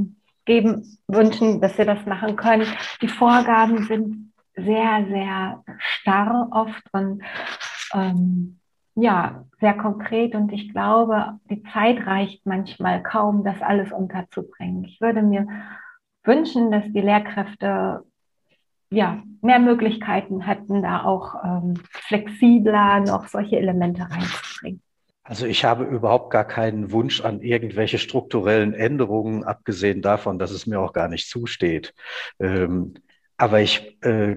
[0.44, 2.66] geben, wünschen, dass sie das machen können.
[3.02, 7.22] Die Vorgaben sind sehr, sehr starr oft und
[7.94, 8.58] ähm,
[8.96, 14.84] ja, sehr konkret und ich glaube, die Zeit reicht manchmal kaum, das alles unterzubringen.
[14.84, 15.46] Ich würde mir
[16.22, 18.04] wünschen, dass die Lehrkräfte
[18.90, 24.80] ja, mehr Möglichkeiten hätten, da auch ähm, flexibler noch solche Elemente reinzubringen.
[25.24, 30.66] Also ich habe überhaupt gar keinen Wunsch an irgendwelche strukturellen Änderungen, abgesehen davon, dass es
[30.66, 31.94] mir auch gar nicht zusteht.
[32.38, 32.94] Ähm,
[33.38, 34.36] aber ich, äh,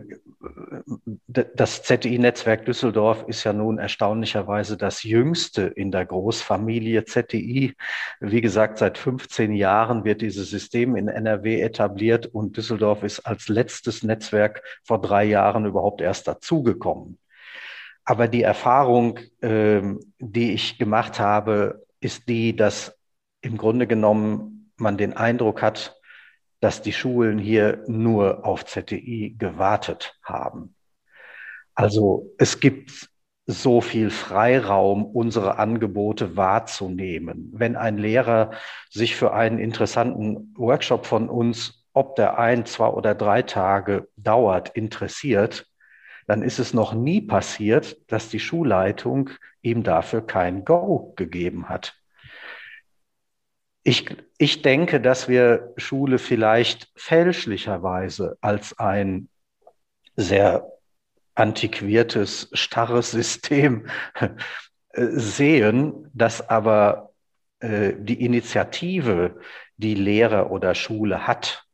[1.28, 7.74] das ZTI-Netzwerk Düsseldorf ist ja nun erstaunlicherweise das jüngste in der Großfamilie ZTI.
[8.20, 13.48] Wie gesagt, seit 15 Jahren wird dieses System in NRW etabliert und Düsseldorf ist als
[13.48, 17.18] letztes Netzwerk vor drei Jahren überhaupt erst dazugekommen.
[18.06, 19.82] Aber die Erfahrung, äh,
[20.20, 22.98] die ich gemacht habe, ist die, dass
[23.42, 25.97] im Grunde genommen man den Eindruck hat,
[26.60, 30.76] dass die Schulen hier nur auf ZTI gewartet haben.
[31.76, 33.10] Also es gibt
[33.46, 37.50] so viel Freiraum, unsere Angebote wahrzunehmen.
[37.54, 38.52] Wenn ein Lehrer
[38.90, 44.70] sich für einen interessanten Workshop von uns, ob der ein, zwei oder drei Tage dauert,
[44.70, 45.66] interessiert,
[46.28, 49.30] dann ist es noch nie passiert, dass die Schulleitung
[49.62, 51.97] ihm dafür kein Go gegeben hat.
[53.88, 54.06] Ich,
[54.38, 59.30] ich denke, dass wir Schule vielleicht fälschlicherweise als ein
[60.18, 60.70] sehr
[61.36, 64.28] antiquiertes, starres System äh,
[64.92, 67.14] sehen, dass aber
[67.60, 69.40] äh, die Initiative,
[69.78, 71.66] die Lehrer oder Schule hat,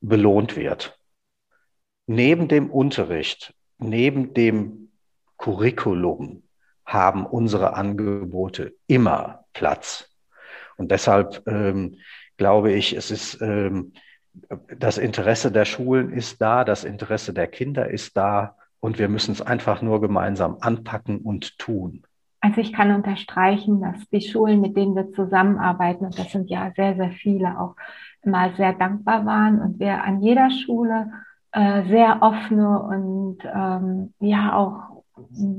[0.00, 0.96] belohnt wird.
[2.06, 4.92] Neben dem Unterricht, neben dem
[5.38, 6.44] Curriculum
[6.84, 10.09] haben unsere Angebote immer Platz.
[10.80, 11.96] Und deshalb ähm,
[12.38, 13.92] glaube ich, es ist ähm,
[14.78, 19.32] das Interesse der Schulen ist da, das Interesse der Kinder ist da und wir müssen
[19.32, 22.02] es einfach nur gemeinsam anpacken und tun.
[22.40, 26.72] Also ich kann unterstreichen, dass die Schulen, mit denen wir zusammenarbeiten, und das sind ja
[26.74, 27.76] sehr, sehr viele, auch
[28.22, 31.12] immer sehr dankbar waren und wir an jeder Schule
[31.52, 35.02] äh, sehr offene und ähm, ja auch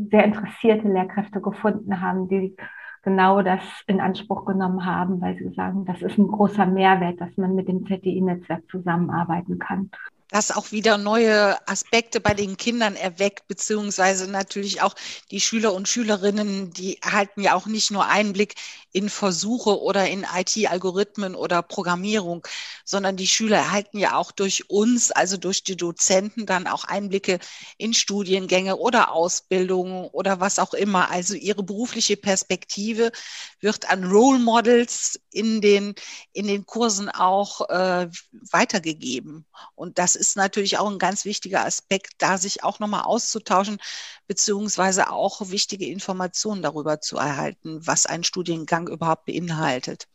[0.10, 2.56] sehr interessierte Lehrkräfte gefunden haben, die
[3.04, 7.36] genau das in Anspruch genommen haben, weil sie sagen, das ist ein großer Mehrwert, dass
[7.38, 9.90] man mit dem ZDI-Netzwerk zusammenarbeiten kann.
[10.32, 14.96] Das auch wieder neue Aspekte bei den Kindern erweckt, beziehungsweise natürlich auch
[15.30, 18.56] die Schüler und Schülerinnen, die erhalten ja auch nicht nur Einblick
[18.94, 22.46] in Versuche oder in IT-Algorithmen oder Programmierung,
[22.84, 27.40] sondern die Schüler erhalten ja auch durch uns, also durch die Dozenten, dann auch Einblicke
[27.78, 31.10] in Studiengänge oder Ausbildungen oder was auch immer.
[31.10, 33.12] Also ihre berufliche Perspektive
[33.60, 35.96] wird an Role Models in den,
[36.34, 38.10] in den Kursen auch äh,
[38.52, 39.46] weitergegeben.
[39.76, 43.80] Und das ist natürlich auch ein ganz wichtiger Aspekt, da sich auch nochmal auszutauschen,
[44.28, 50.08] beziehungsweise auch wichtige Informationen darüber zu erhalten, was ein Studiengang überhaupt beinhaltet.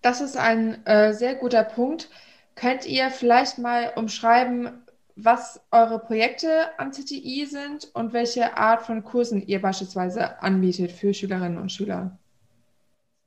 [0.00, 2.10] Das ist ein äh, sehr guter Punkt.
[2.54, 4.82] Könnt ihr vielleicht mal umschreiben,
[5.16, 11.14] was eure Projekte am CTI sind und welche Art von Kursen ihr beispielsweise anbietet für
[11.14, 12.18] Schülerinnen und Schüler?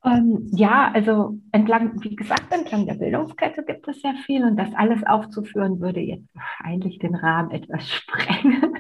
[0.03, 4.69] Ähm, ja, also entlang, wie gesagt, entlang der Bildungskette gibt es sehr viel und das
[4.75, 8.74] alles aufzuführen würde jetzt wahrscheinlich den Rahmen etwas sprengen.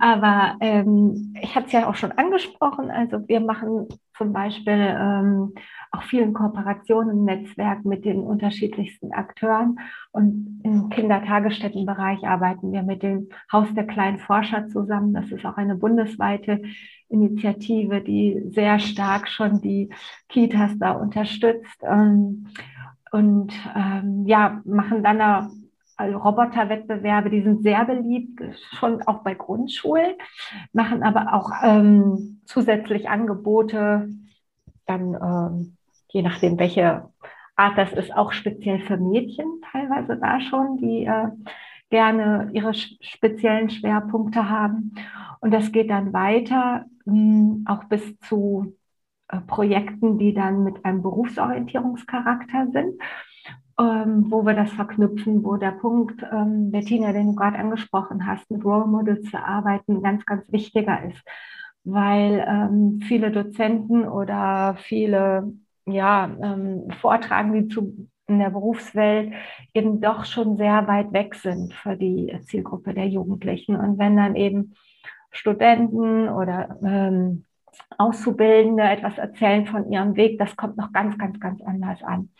[0.00, 5.54] Aber ähm, ich hatte es ja auch schon angesprochen, also wir machen zum Beispiel ähm,
[5.92, 9.78] auch vielen Kooperationen im Netzwerk mit den unterschiedlichsten Akteuren.
[10.12, 15.14] Und im Kindertagesstättenbereich arbeiten wir mit dem Haus der kleinen Forscher zusammen.
[15.14, 16.60] Das ist auch eine bundesweite
[17.08, 19.88] Initiative, die sehr stark schon die
[20.28, 21.82] Kitas da unterstützt.
[21.82, 22.48] Ähm,
[23.12, 25.20] und ähm, ja, machen dann
[26.00, 28.42] also Roboterwettbewerbe, die sind sehr beliebt,
[28.78, 30.14] schon auch bei Grundschulen,
[30.72, 34.08] machen aber auch ähm, zusätzlich Angebote,
[34.86, 35.76] dann ähm,
[36.08, 37.08] je nachdem, welche
[37.54, 41.28] Art das ist, auch speziell für Mädchen teilweise da schon, die äh,
[41.90, 44.94] gerne ihre speziellen Schwerpunkte haben.
[45.40, 48.76] Und das geht dann weiter, mh, hm, auch bis zu
[49.28, 52.94] äh, Projekten, die dann mit einem Berufsorientierungscharakter sind
[53.80, 58.50] ähm, wo wir das verknüpfen, wo der Punkt, ähm, Bettina, den du gerade angesprochen hast,
[58.50, 61.22] mit Role Models zu arbeiten, ganz, ganz wichtiger ist.
[61.84, 65.54] Weil ähm, viele Dozenten oder viele
[65.86, 69.32] ja, ähm, Vortragende zu, in der Berufswelt
[69.72, 73.76] eben doch schon sehr weit weg sind für die Zielgruppe der Jugendlichen.
[73.76, 74.74] Und wenn dann eben
[75.30, 77.46] Studenten oder ähm,
[77.98, 82.30] Auszubildende etwas erzählen von ihrem Weg, das kommt noch ganz, ganz, ganz anders an.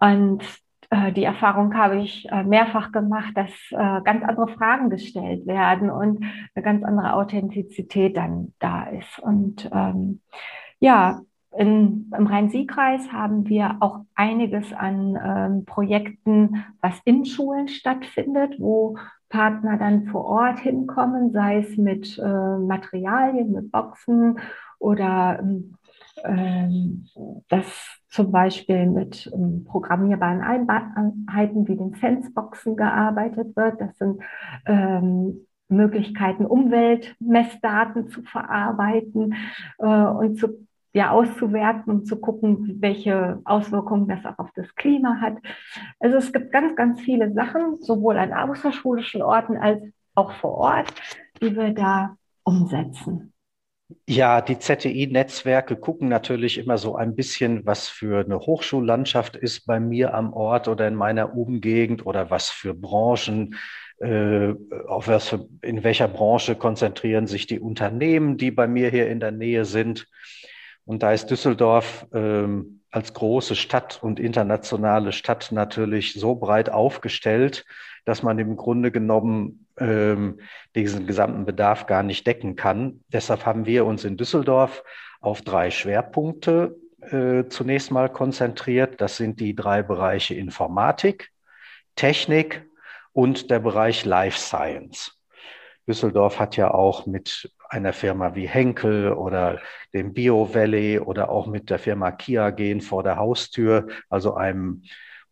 [0.00, 0.42] Und
[0.90, 5.90] äh, die Erfahrung habe ich äh, mehrfach gemacht, dass äh, ganz andere Fragen gestellt werden
[5.90, 6.24] und
[6.54, 9.18] eine ganz andere Authentizität dann da ist.
[9.20, 10.20] Und ähm,
[10.80, 11.20] ja,
[11.56, 18.96] in, Im Rhein-Sieg-Kreis haben wir auch einiges an ähm, Projekten, was in Schulen stattfindet, wo
[19.30, 24.38] Partner dann vor Ort hinkommen, sei es mit äh, Materialien, mit Boxen
[24.78, 25.40] oder
[26.24, 27.06] ähm,
[27.48, 27.66] das
[28.08, 33.80] zum Beispiel mit ähm, programmierbaren Einheiten wie den Senseboxen gearbeitet wird.
[33.80, 34.20] Das sind
[34.66, 39.34] ähm, Möglichkeiten, Umweltmessdaten zu verarbeiten
[39.78, 45.20] äh, und zu ja auszuwerten und zu gucken, welche Auswirkungen das auch auf das Klima
[45.20, 45.34] hat.
[45.98, 49.82] Also es gibt ganz, ganz viele Sachen, sowohl an außerschulischen Orten als
[50.14, 50.92] auch vor Ort,
[51.40, 53.32] die wir da umsetzen.
[54.08, 59.80] Ja, die ZTI-Netzwerke gucken natürlich immer so ein bisschen, was für eine Hochschullandschaft ist bei
[59.80, 63.56] mir am Ort oder in meiner Umgegend oder was für Branchen,
[63.98, 64.54] äh,
[64.86, 69.32] auf was in welcher Branche konzentrieren sich die Unternehmen, die bei mir hier in der
[69.32, 70.06] Nähe sind.
[70.90, 77.64] Und da ist Düsseldorf ähm, als große Stadt und internationale Stadt natürlich so breit aufgestellt,
[78.04, 80.40] dass man im Grunde genommen ähm,
[80.74, 83.04] diesen gesamten Bedarf gar nicht decken kann.
[83.06, 84.82] Deshalb haben wir uns in Düsseldorf
[85.20, 89.00] auf drei Schwerpunkte äh, zunächst mal konzentriert.
[89.00, 91.30] Das sind die drei Bereiche Informatik,
[91.94, 92.66] Technik
[93.12, 95.16] und der Bereich Life Science.
[95.86, 99.60] Düsseldorf hat ja auch mit einer Firma wie Henkel oder
[99.94, 104.82] dem Bio Valley oder auch mit der Firma Kia gehen vor der Haustür, also einem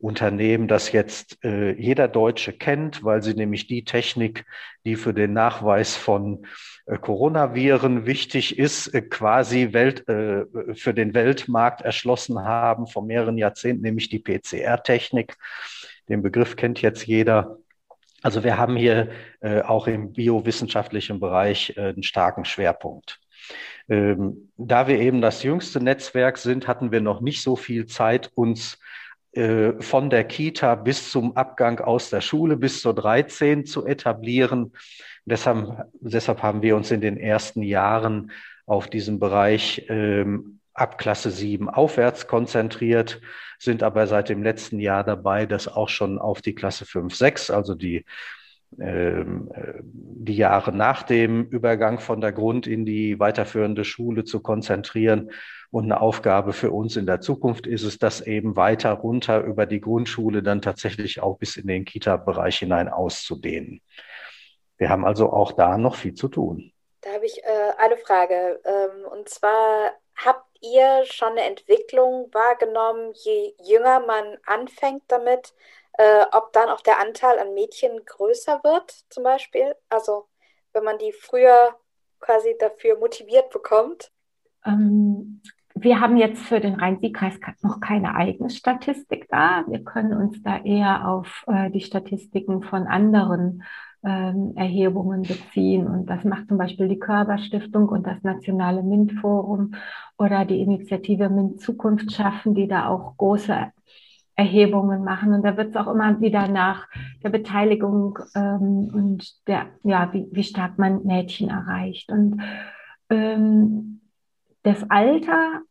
[0.01, 4.45] Unternehmen, das jetzt äh, jeder Deutsche kennt, weil sie nämlich die Technik,
[4.85, 6.47] die für den Nachweis von
[6.87, 13.39] äh, Coronaviren wichtig ist, äh, quasi Welt, äh, für den Weltmarkt erschlossen haben vor mehreren
[13.39, 15.37] Jahrzehnten, nämlich die PCR-Technik.
[16.09, 17.59] Den Begriff kennt jetzt jeder.
[18.23, 23.21] Also wir haben hier äh, auch im biowissenschaftlichen Bereich äh, einen starken Schwerpunkt.
[23.89, 28.31] Ähm, da wir eben das jüngste Netzwerk sind, hatten wir noch nicht so viel Zeit,
[28.35, 28.79] uns
[29.33, 34.73] äh, von der Kita bis zum Abgang aus der Schule bis zur 13 zu etablieren.
[35.25, 38.33] Deshalb, deshalb haben wir uns in den ersten Jahren
[38.67, 43.21] auf diesen Bereich ähm, ab Klasse 7 aufwärts konzentriert
[43.59, 47.51] sind aber seit dem letzten Jahr dabei, das auch schon auf die Klasse 5, 6,
[47.51, 48.05] also die,
[48.79, 54.41] ähm, äh, die Jahre nach dem Übergang von der Grund in die weiterführende Schule zu
[54.41, 55.31] konzentrieren.
[55.71, 59.67] Und eine Aufgabe für uns in der Zukunft ist es, das eben weiter runter über
[59.67, 63.83] die Grundschule dann tatsächlich auch bis in den Kita-Bereich hinein auszudehnen.
[64.79, 66.73] Wir haben also auch da noch viel zu tun.
[67.03, 68.61] Da habe ich äh, eine Frage.
[68.65, 75.55] Ähm, und zwar habt ihr schon eine Entwicklung wahrgenommen, je jünger man anfängt damit,
[75.95, 79.75] äh, ob dann auch der Anteil an Mädchen größer wird, zum Beispiel?
[79.89, 80.27] Also
[80.73, 81.77] wenn man die früher
[82.21, 84.11] quasi dafür motiviert bekommt?
[84.65, 85.43] Ähm,
[85.75, 89.65] wir haben jetzt für den Rhein-Sieg-Kreis noch keine eigene Statistik da.
[89.69, 93.63] Wir können uns da eher auf äh, die Statistiken von anderen
[94.05, 95.87] ähm, Erhebungen beziehen.
[95.87, 99.75] Und das macht zum Beispiel die Körperstiftung und das Nationale MINT-Forum
[100.19, 103.73] oder die Initiative MINT Zukunft schaffen, die da auch große
[104.37, 105.33] Erhebungen machen.
[105.33, 106.87] Und da wird es auch immer wieder nach
[107.25, 112.11] der Beteiligung ähm, und der, ja, wie, wie stark man Mädchen erreicht.
[112.13, 112.41] Und
[113.11, 114.01] ähm,
[114.63, 115.63] das Alter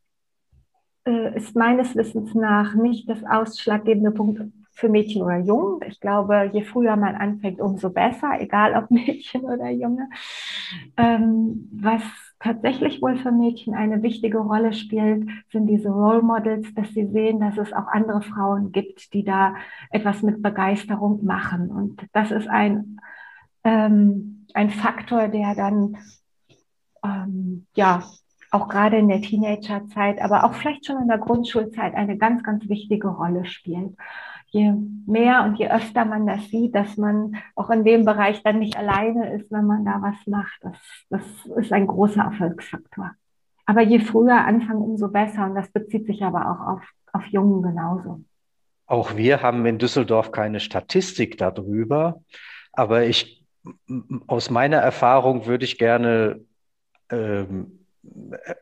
[1.05, 4.41] äh, ist meines Wissens nach nicht das ausschlaggebende Punkt
[4.77, 5.79] für Mädchen oder Jungen.
[5.87, 10.07] Ich glaube, je früher man anfängt, umso besser, egal ob Mädchen oder Junge.
[10.97, 12.03] Ähm, was
[12.39, 17.39] tatsächlich wohl für Mädchen eine wichtige Rolle spielt, sind diese Role Models, dass sie sehen,
[17.39, 19.55] dass es auch andere Frauen gibt, die da
[19.89, 21.71] etwas mit Begeisterung machen.
[21.71, 22.99] Und das ist ein,
[23.63, 25.97] ähm, ein Faktor, der dann
[27.03, 28.03] ähm, ja
[28.51, 32.69] auch gerade in der Teenagerzeit, aber auch vielleicht schon in der Grundschulzeit eine ganz, ganz
[32.69, 33.97] wichtige Rolle spielt.
[34.57, 34.73] Je
[35.05, 38.75] mehr und je öfter man das sieht, dass man auch in dem Bereich dann nicht
[38.75, 40.77] alleine ist, wenn man da was macht, das,
[41.09, 41.21] das
[41.57, 43.11] ist ein großer Erfolgsfaktor.
[43.67, 45.45] Aber je früher anfangen, umso besser.
[45.45, 46.83] Und das bezieht sich aber auch auf,
[47.13, 48.21] auf Jungen genauso.
[48.87, 52.21] Auch wir haben in Düsseldorf keine Statistik darüber.
[52.71, 53.45] Aber ich,
[54.25, 56.39] aus meiner Erfahrung würde ich gerne
[57.11, 57.85] ähm,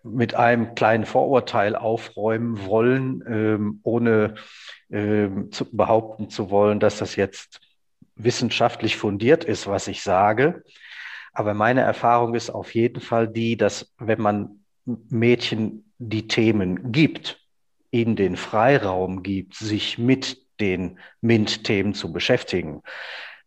[0.03, 4.35] mit einem kleinen Vorurteil aufräumen wollen, ähm, ohne
[4.91, 7.61] ähm, zu behaupten zu wollen, dass das jetzt
[8.15, 10.63] wissenschaftlich fundiert ist, was ich sage.
[11.33, 17.39] Aber meine Erfahrung ist auf jeden Fall die, dass wenn man Mädchen die Themen gibt,
[17.91, 22.81] ihnen den Freiraum gibt, sich mit den MINT-Themen zu beschäftigen,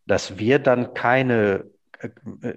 [0.06, 1.77] dass wir dann keine äh,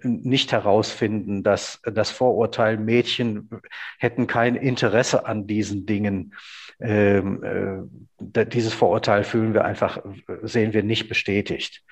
[0.03, 3.49] nicht herausfinden, dass das Vorurteil Mädchen
[3.97, 6.35] hätten kein Interesse an diesen Dingen.
[6.79, 7.87] Ähm,
[8.33, 9.99] äh, dieses Vorurteil fühlen wir einfach,
[10.41, 11.83] sehen wir nicht bestätigt.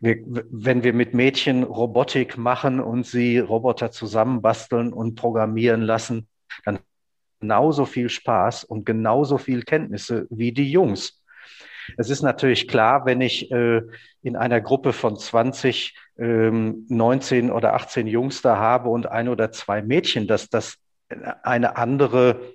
[0.00, 6.28] Wir, wenn wir mit Mädchen Robotik machen und sie Roboter zusammenbasteln und programmieren lassen,
[6.64, 6.78] dann
[7.40, 11.23] genauso viel Spaß und genauso viel Kenntnisse wie die Jungs.
[11.96, 13.82] Es ist natürlich klar, wenn ich äh,
[14.22, 19.52] in einer Gruppe von 20, ähm, 19 oder 18 Jungs da habe und ein oder
[19.52, 20.76] zwei Mädchen, dass das
[21.42, 22.54] eine andere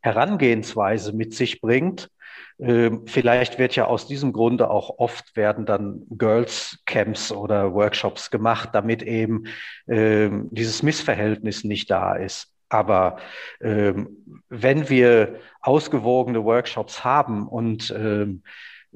[0.00, 2.10] Herangehensweise mit sich bringt.
[2.58, 8.30] Ähm, vielleicht wird ja aus diesem Grunde auch oft werden dann Girls Camps oder Workshops
[8.30, 9.44] gemacht, damit eben
[9.88, 12.51] ähm, dieses Missverhältnis nicht da ist.
[12.72, 13.16] Aber
[13.60, 14.08] ähm,
[14.48, 18.42] wenn wir ausgewogene Workshops haben und ähm,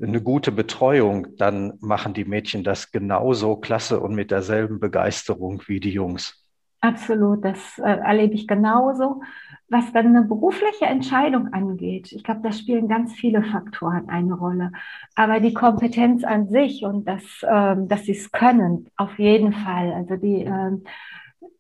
[0.01, 5.81] eine gute Betreuung, dann machen die Mädchen das genauso klasse und mit derselben Begeisterung wie
[5.81, 6.43] die Jungs.
[6.81, 9.23] Absolut, das äh, erlebe ich genauso.
[9.69, 14.71] Was dann eine berufliche Entscheidung angeht, ich glaube, da spielen ganz viele Faktoren eine Rolle.
[15.17, 19.93] Aber die Kompetenz an sich und das, ähm, dass sie es können, auf jeden Fall.
[19.93, 20.85] Also die ähm,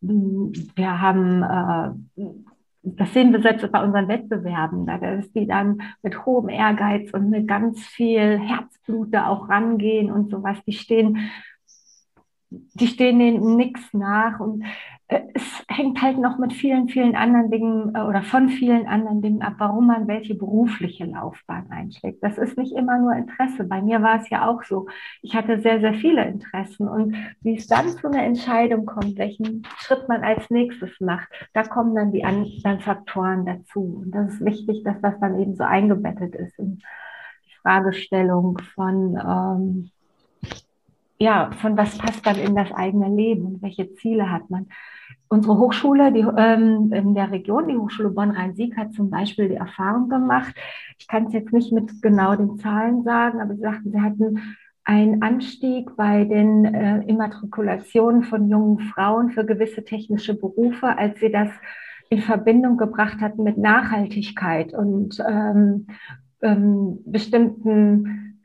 [0.00, 2.24] wir haben, äh,
[2.82, 7.30] das sehen wir selbst bei unseren Wettbewerben, da ist die dann mit hohem Ehrgeiz und
[7.30, 10.58] mit ganz viel Herzblut da auch rangehen und sowas.
[10.66, 11.30] Die stehen,
[12.50, 14.64] die stehen denen nichts nach und
[15.08, 19.40] es hängt halt noch mit vielen, vielen anderen Dingen äh, oder von vielen anderen Dingen
[19.40, 22.22] ab, warum man welche berufliche Laufbahn einschlägt.
[22.24, 23.64] Das ist nicht immer nur Interesse.
[23.64, 24.88] Bei mir war es ja auch so.
[25.22, 29.62] Ich hatte sehr, sehr viele Interessen und wie es dann zu einer Entscheidung kommt, welchen
[29.78, 34.02] Schritt man als nächstes macht, da kommen dann die anderen Faktoren dazu.
[34.02, 39.16] Und das ist wichtig, dass das dann eben so eingebettet ist in die Fragestellung von,
[39.24, 39.90] ähm,
[41.18, 44.66] ja, von was passt dann in das eigene Leben und welche Ziele hat man
[45.28, 50.08] unsere Hochschule die, ähm, in der Region, die Hochschule Bonn-Rhein-Sieg, hat zum Beispiel die Erfahrung
[50.08, 50.54] gemacht.
[50.98, 54.40] Ich kann es jetzt nicht mit genau den Zahlen sagen, aber sie sagten, sie hatten
[54.84, 61.30] einen Anstieg bei den äh, Immatrikulationen von jungen Frauen für gewisse technische Berufe, als sie
[61.30, 61.48] das
[62.08, 65.88] in Verbindung gebracht hatten mit Nachhaltigkeit und ähm,
[66.40, 68.42] ähm, bestimmten,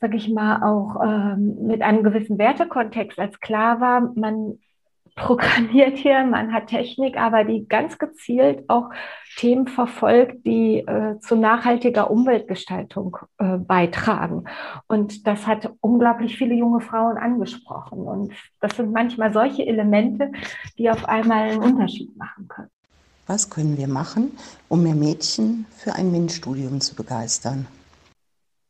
[0.00, 4.58] sag ich mal, auch ähm, mit einem gewissen Wertekontext, als klar war, man
[5.18, 8.90] programmiert hier, man hat Technik, aber die ganz gezielt auch
[9.36, 14.44] Themen verfolgt, die äh, zu nachhaltiger Umweltgestaltung äh, beitragen.
[14.86, 18.00] Und das hat unglaublich viele junge Frauen angesprochen.
[18.00, 20.32] Und das sind manchmal solche Elemente,
[20.76, 22.70] die auf einmal einen Unterschied machen können.
[23.26, 24.32] Was können wir machen,
[24.68, 27.66] um mehr Mädchen für ein MINT-Studium zu begeistern?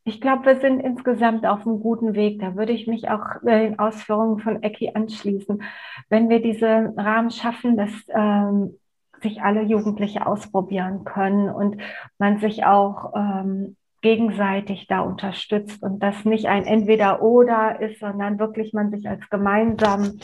[0.09, 2.41] Ich glaube, wir sind insgesamt auf einem guten Weg.
[2.41, 5.63] Da würde ich mich auch den Ausführungen von Ecki anschließen.
[6.09, 8.79] Wenn wir diese Rahmen schaffen, dass ähm,
[9.21, 11.77] sich alle Jugendliche ausprobieren können und
[12.17, 18.73] man sich auch ähm, gegenseitig da unterstützt und das nicht ein Entweder-Oder ist, sondern wirklich
[18.73, 20.19] man sich als gemeinsam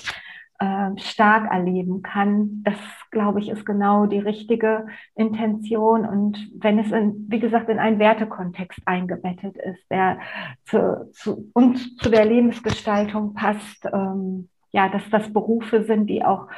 [0.64, 2.62] äh, stark erleben kann.
[2.64, 2.78] Das,
[3.10, 6.06] glaube ich, ist genau die richtige Intention.
[6.06, 10.18] Und wenn es, in, wie gesagt, in einen Wertekontext eingebettet ist, der
[10.64, 16.48] zu, zu uns zu der Lebensgestaltung passt, ähm, ja, dass das Berufe sind, die auch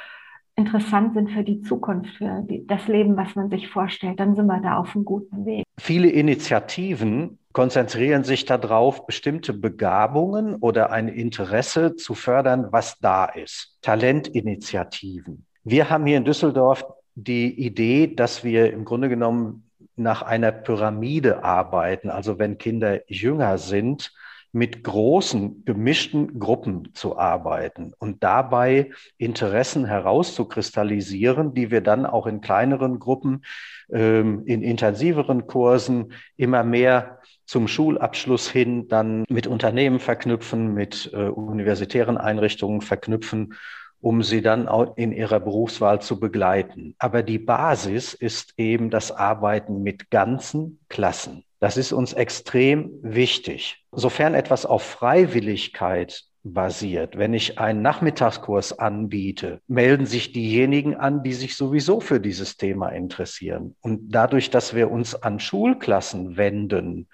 [0.54, 4.46] interessant sind für die Zukunft, für die, das Leben, was man sich vorstellt, dann sind
[4.46, 5.64] wir da auf einem guten Weg.
[5.78, 13.78] Viele Initiativen konzentrieren sich darauf, bestimmte Begabungen oder ein Interesse zu fördern, was da ist.
[13.80, 15.46] Talentinitiativen.
[15.64, 16.84] Wir haben hier in Düsseldorf
[17.14, 22.10] die Idee, dass wir im Grunde genommen nach einer Pyramide arbeiten.
[22.10, 24.12] Also wenn Kinder jünger sind,
[24.56, 32.40] mit großen gemischten Gruppen zu arbeiten und dabei Interessen herauszukristallisieren, die wir dann auch in
[32.40, 33.44] kleineren Gruppen,
[33.92, 41.28] ähm, in intensiveren Kursen immer mehr zum Schulabschluss hin dann mit Unternehmen verknüpfen, mit äh,
[41.28, 43.52] universitären Einrichtungen verknüpfen,
[44.00, 46.94] um sie dann auch in ihrer Berufswahl zu begleiten.
[46.98, 51.45] Aber die Basis ist eben das Arbeiten mit ganzen Klassen.
[51.58, 53.84] Das ist uns extrem wichtig.
[53.92, 61.32] Sofern etwas auf Freiwilligkeit basiert, wenn ich einen Nachmittagskurs anbiete, melden sich diejenigen an, die
[61.32, 63.74] sich sowieso für dieses Thema interessieren.
[63.80, 67.08] Und dadurch, dass wir uns an Schulklassen wenden,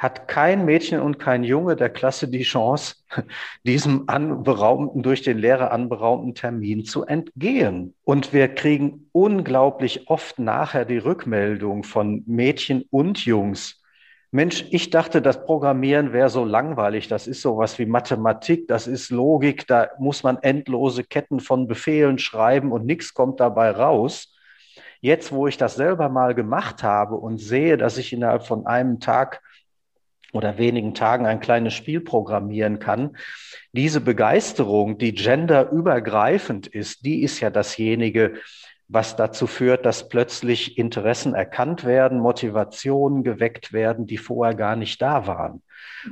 [0.00, 2.94] hat kein Mädchen und kein Junge der Klasse die Chance,
[3.64, 7.94] diesem anberaumten, durch den Lehrer anberaumten Termin zu entgehen.
[8.02, 13.82] Und wir kriegen unglaublich oft nachher die Rückmeldung von Mädchen und Jungs.
[14.30, 17.08] Mensch, ich dachte, das Programmieren wäre so langweilig.
[17.08, 22.16] Das ist sowas wie Mathematik, das ist Logik, da muss man endlose Ketten von Befehlen
[22.16, 24.34] schreiben und nichts kommt dabei raus.
[25.02, 28.98] Jetzt, wo ich das selber mal gemacht habe und sehe, dass ich innerhalb von einem
[28.98, 29.42] Tag
[30.32, 33.16] oder wenigen Tagen ein kleines Spiel programmieren kann.
[33.72, 38.34] Diese Begeisterung, die genderübergreifend ist, die ist ja dasjenige,
[38.88, 45.00] was dazu führt, dass plötzlich Interessen erkannt werden, Motivationen geweckt werden, die vorher gar nicht
[45.00, 45.62] da waren.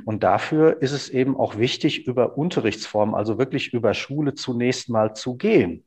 [0.05, 5.13] Und dafür ist es eben auch wichtig, über Unterrichtsformen, also wirklich über Schule zunächst mal
[5.13, 5.83] zu gehen.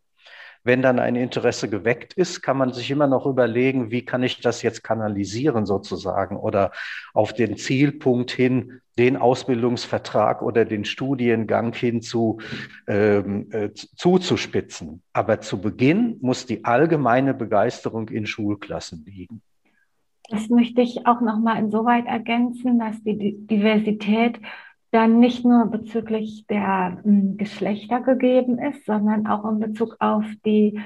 [0.65, 4.41] Wenn dann ein Interesse geweckt ist, kann man sich immer noch überlegen, wie kann ich
[4.41, 6.71] das jetzt kanalisieren sozusagen oder
[7.15, 12.39] auf den Zielpunkt hin den Ausbildungsvertrag oder den Studiengang hin zu,
[12.87, 15.03] ähm, äh, zuzuspitzen.
[15.13, 19.43] Aber zu Beginn muss die allgemeine Begeisterung in Schulklassen liegen.
[20.29, 24.39] Das möchte ich auch noch mal insoweit ergänzen, dass die Diversität
[24.93, 30.81] dann nicht nur bezüglich der hm, Geschlechter gegeben ist, sondern auch in Bezug auf die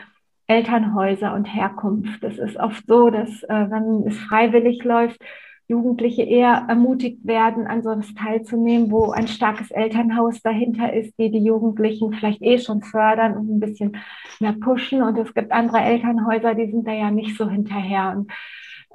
[0.46, 2.22] Elternhäuser und Herkunft.
[2.22, 5.20] Es ist oft so, dass äh, wenn es freiwillig läuft,
[5.68, 11.32] Jugendliche eher ermutigt werden, an so etwas teilzunehmen, wo ein starkes Elternhaus dahinter ist, die
[11.32, 13.96] die Jugendlichen vielleicht eh schon fördern und ein bisschen
[14.38, 15.02] mehr pushen.
[15.02, 18.14] Und es gibt andere Elternhäuser, die sind da ja nicht so hinterher.
[18.16, 18.30] Und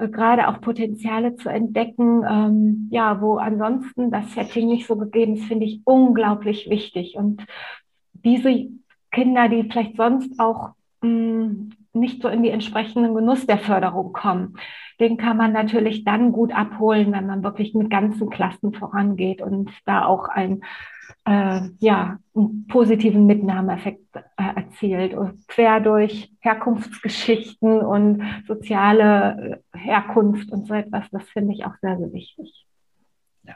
[0.09, 5.45] gerade auch Potenziale zu entdecken, ähm, ja, wo ansonsten das Setting nicht so gegeben ist,
[5.45, 7.15] finde ich unglaublich wichtig.
[7.15, 7.45] Und
[8.13, 8.67] diese
[9.11, 10.69] Kinder, die vielleicht sonst auch
[11.01, 14.55] mh, mm, nicht so in die entsprechenden Genuss der Förderung kommen,
[14.99, 19.71] den kann man natürlich dann gut abholen, wenn man wirklich mit ganzen Klassen vorangeht und
[19.85, 20.61] da auch ein
[21.25, 25.13] äh, ja, einen positiven Mitnahmeeffekt äh, erzielt.
[25.13, 31.75] Und quer durch Herkunftsgeschichten und soziale äh, Herkunft und so etwas, das finde ich auch
[31.81, 32.65] sehr, sehr wichtig.
[33.43, 33.55] Ja.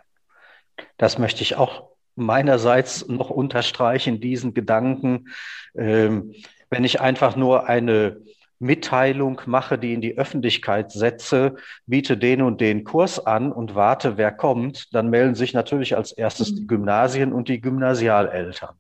[0.98, 5.28] Das möchte ich auch meinerseits noch unterstreichen, diesen Gedanken.
[5.76, 6.34] Ähm,
[6.70, 8.22] wenn ich einfach nur eine
[8.60, 14.18] Mitteilung mache, die in die Öffentlichkeit setze, biete den und den Kurs an und warte,
[14.18, 16.68] wer kommt, dann melden sich natürlich als erstes die mhm.
[16.68, 18.76] Gymnasien und die Gymnasialeltern.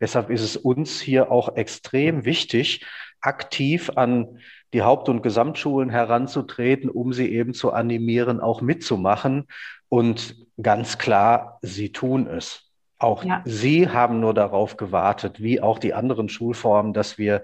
[0.00, 2.86] Deshalb ist es uns hier auch extrem wichtig,
[3.20, 4.38] aktiv an
[4.72, 9.46] die Haupt- und Gesamtschulen heranzutreten, um sie eben zu animieren, auch mitzumachen.
[9.88, 12.67] Und ganz klar, sie tun es.
[12.98, 13.42] Auch ja.
[13.44, 17.42] Sie haben nur darauf gewartet, wie auch die anderen Schulformen, dass wir,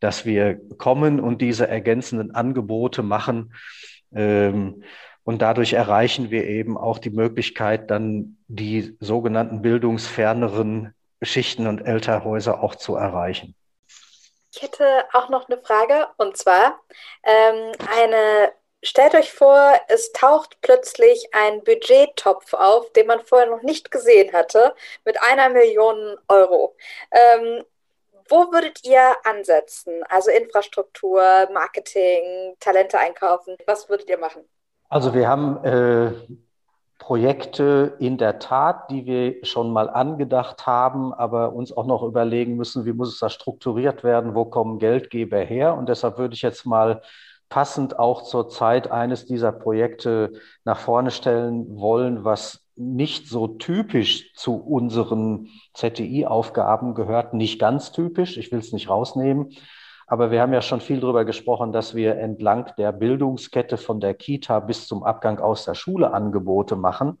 [0.00, 3.54] dass wir kommen und diese ergänzenden Angebote machen.
[4.12, 4.82] Ähm,
[5.22, 12.62] und dadurch erreichen wir eben auch die Möglichkeit, dann die sogenannten bildungsferneren Schichten und Elternhäuser
[12.62, 13.54] auch zu erreichen.
[14.52, 16.80] Ich hätte auch noch eine Frage und zwar
[17.22, 18.52] ähm, eine
[18.86, 24.32] Stellt euch vor, es taucht plötzlich ein Budgettopf auf, den man vorher noch nicht gesehen
[24.32, 26.76] hatte, mit einer Million Euro.
[27.10, 27.64] Ähm,
[28.28, 30.04] Wo würdet ihr ansetzen?
[30.08, 31.20] Also Infrastruktur,
[31.52, 33.56] Marketing, Talente einkaufen.
[33.66, 34.42] Was würdet ihr machen?
[34.88, 36.12] Also wir haben äh,
[37.00, 42.54] Projekte in der Tat, die wir schon mal angedacht haben, aber uns auch noch überlegen
[42.54, 45.74] müssen, wie muss es da strukturiert werden, wo kommen Geldgeber her.
[45.74, 47.02] Und deshalb würde ich jetzt mal
[47.48, 50.32] passend auch zur Zeit eines dieser Projekte
[50.64, 58.36] nach vorne stellen wollen, was nicht so typisch zu unseren ZTI-Aufgaben gehört, nicht ganz typisch,
[58.36, 59.50] ich will es nicht rausnehmen,
[60.06, 64.14] aber wir haben ja schon viel darüber gesprochen, dass wir entlang der Bildungskette von der
[64.14, 67.18] Kita bis zum Abgang aus der Schule Angebote machen.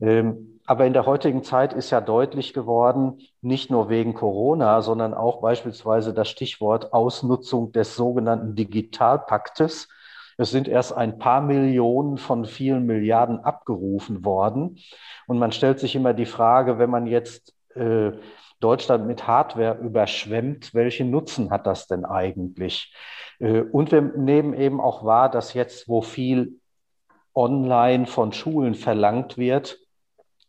[0.00, 5.14] Ähm, aber in der heutigen Zeit ist ja deutlich geworden, nicht nur wegen Corona, sondern
[5.14, 9.88] auch beispielsweise das Stichwort Ausnutzung des sogenannten Digitalpaktes,
[10.38, 14.78] es sind erst ein paar Millionen von vielen Milliarden abgerufen worden.
[15.26, 18.12] Und man stellt sich immer die Frage, wenn man jetzt äh,
[18.60, 22.94] Deutschland mit Hardware überschwemmt, welchen Nutzen hat das denn eigentlich?
[23.38, 26.60] Äh, und wir nehmen eben auch wahr, dass jetzt, wo viel
[27.34, 29.78] online von Schulen verlangt wird,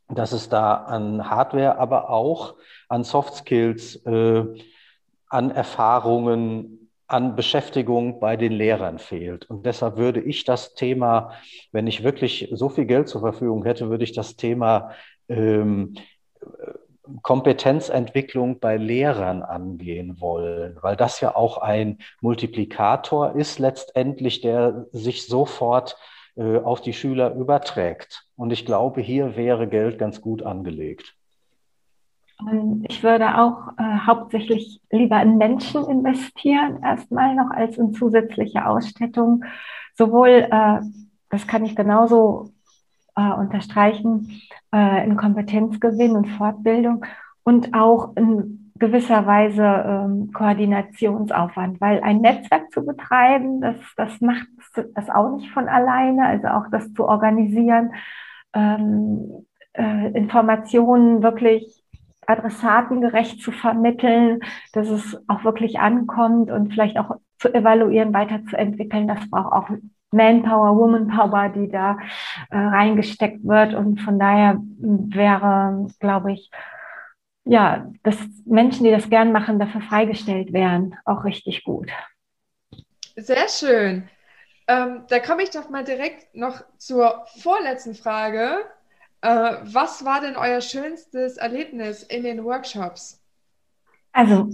[0.09, 2.55] dass es da an Hardware, aber auch
[2.87, 4.45] an Soft Skills, äh,
[5.29, 9.49] an Erfahrungen, an Beschäftigung bei den Lehrern fehlt.
[9.49, 11.31] Und deshalb würde ich das Thema,
[11.71, 14.91] wenn ich wirklich so viel Geld zur Verfügung hätte, würde ich das Thema
[15.29, 15.95] ähm,
[17.21, 25.27] Kompetenzentwicklung bei Lehrern angehen wollen, weil das ja auch ein Multiplikator ist letztendlich, der sich
[25.27, 25.97] sofort
[26.37, 28.27] äh, auf die Schüler überträgt.
[28.35, 31.15] Und ich glaube, hier wäre Geld ganz gut angelegt.
[32.39, 38.67] Und ich würde auch äh, hauptsächlich lieber in Menschen investieren, erstmal noch als in zusätzliche
[38.67, 39.43] Ausstattung.
[39.95, 40.79] Sowohl, äh,
[41.29, 42.51] das kann ich genauso
[43.15, 47.03] äh, unterstreichen, äh, in Kompetenzgewinn und Fortbildung
[47.43, 54.47] und auch in gewisser Weise ähm, Koordinationsaufwand, weil ein Netzwerk zu betreiben, das, das macht
[54.73, 57.93] das auch nicht von alleine, also auch das zu organisieren,
[58.53, 61.83] ähm, äh, Informationen wirklich
[62.27, 64.41] adressatengerecht zu vermitteln,
[64.73, 69.07] dass es auch wirklich ankommt und vielleicht auch zu evaluieren, weiterzuentwickeln.
[69.07, 69.69] Das braucht auch
[70.11, 71.97] Manpower, Womanpower, die da
[72.49, 73.73] äh, reingesteckt wird.
[73.73, 76.49] Und von daher wäre, glaube ich,
[77.49, 81.89] ja, dass Menschen, die das gern machen, dafür freigestellt wären, auch richtig gut.
[83.15, 84.09] Sehr schön.
[84.67, 88.65] Ähm, da komme ich doch mal direkt noch zur vorletzten Frage.
[89.21, 93.23] Äh, was war denn euer schönstes Erlebnis in den Workshops?
[94.17, 94.49] Also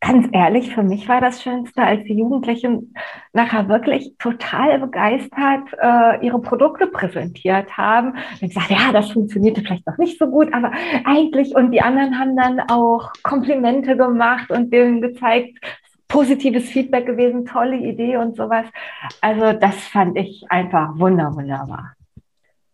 [0.00, 2.94] ganz ehrlich, für mich war das Schönste, als die Jugendlichen
[3.32, 8.14] nachher wirklich total begeistert äh, ihre Produkte präsentiert haben.
[8.40, 10.70] Und gesagt, ja, das funktionierte vielleicht noch nicht so gut, aber
[11.04, 15.58] eigentlich und die anderen haben dann auch Komplimente gemacht und denen gezeigt,
[16.06, 18.66] positives Feedback gewesen, tolle Idee und sowas.
[19.20, 21.96] Also das fand ich einfach wunderbar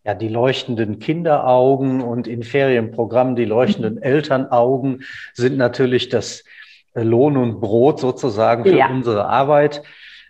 [0.07, 5.03] ja, die leuchtenden Kinderaugen und in Ferienprogrammen die leuchtenden Elternaugen
[5.35, 6.45] sind natürlich das
[6.95, 8.89] äh, Lohn und Brot sozusagen für ja.
[8.89, 9.83] unsere Arbeit.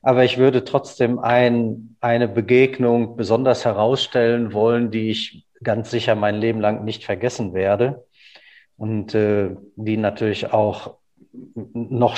[0.03, 6.37] Aber ich würde trotzdem ein, eine Begegnung besonders herausstellen wollen, die ich ganz sicher mein
[6.37, 8.07] Leben lang nicht vergessen werde
[8.79, 10.95] und äh, die natürlich auch
[11.75, 12.17] noch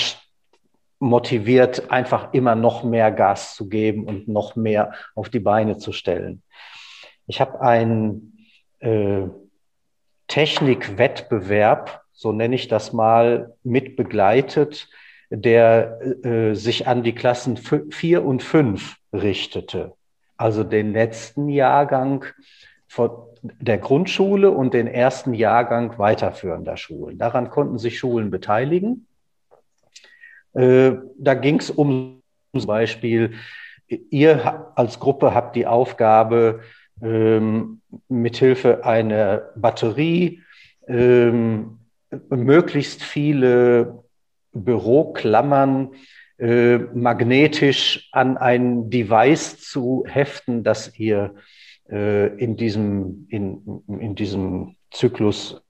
[1.00, 5.90] motiviert, einfach immer noch mehr Gas zu geben und noch mehr auf die Beine zu
[5.90, 6.42] stellen.
[7.28, 8.46] Ich habe einen
[8.80, 9.26] äh,
[10.28, 14.88] Technikwettbewerb, so nenne ich das mal, mit begleitet,
[15.30, 17.58] der äh, sich an die Klassen
[17.90, 19.92] vier und fünf richtete.
[20.38, 22.24] Also den letzten Jahrgang
[22.86, 23.10] von
[23.42, 27.18] der Grundschule und den ersten Jahrgang weiterführender Schulen.
[27.18, 29.06] Daran konnten sich Schulen beteiligen.
[30.54, 32.22] Äh, da ging es um
[32.56, 33.34] zum Beispiel,
[33.86, 36.60] ihr als Gruppe habt die Aufgabe,
[37.02, 40.42] ähm, mithilfe einer Batterie
[40.86, 41.78] ähm,
[42.30, 44.02] möglichst viele
[44.52, 45.90] Büroklammern
[46.38, 51.34] äh, magnetisch an ein Device zu heften, das ihr
[51.90, 55.60] äh, in, diesem, in, in diesem Zyklus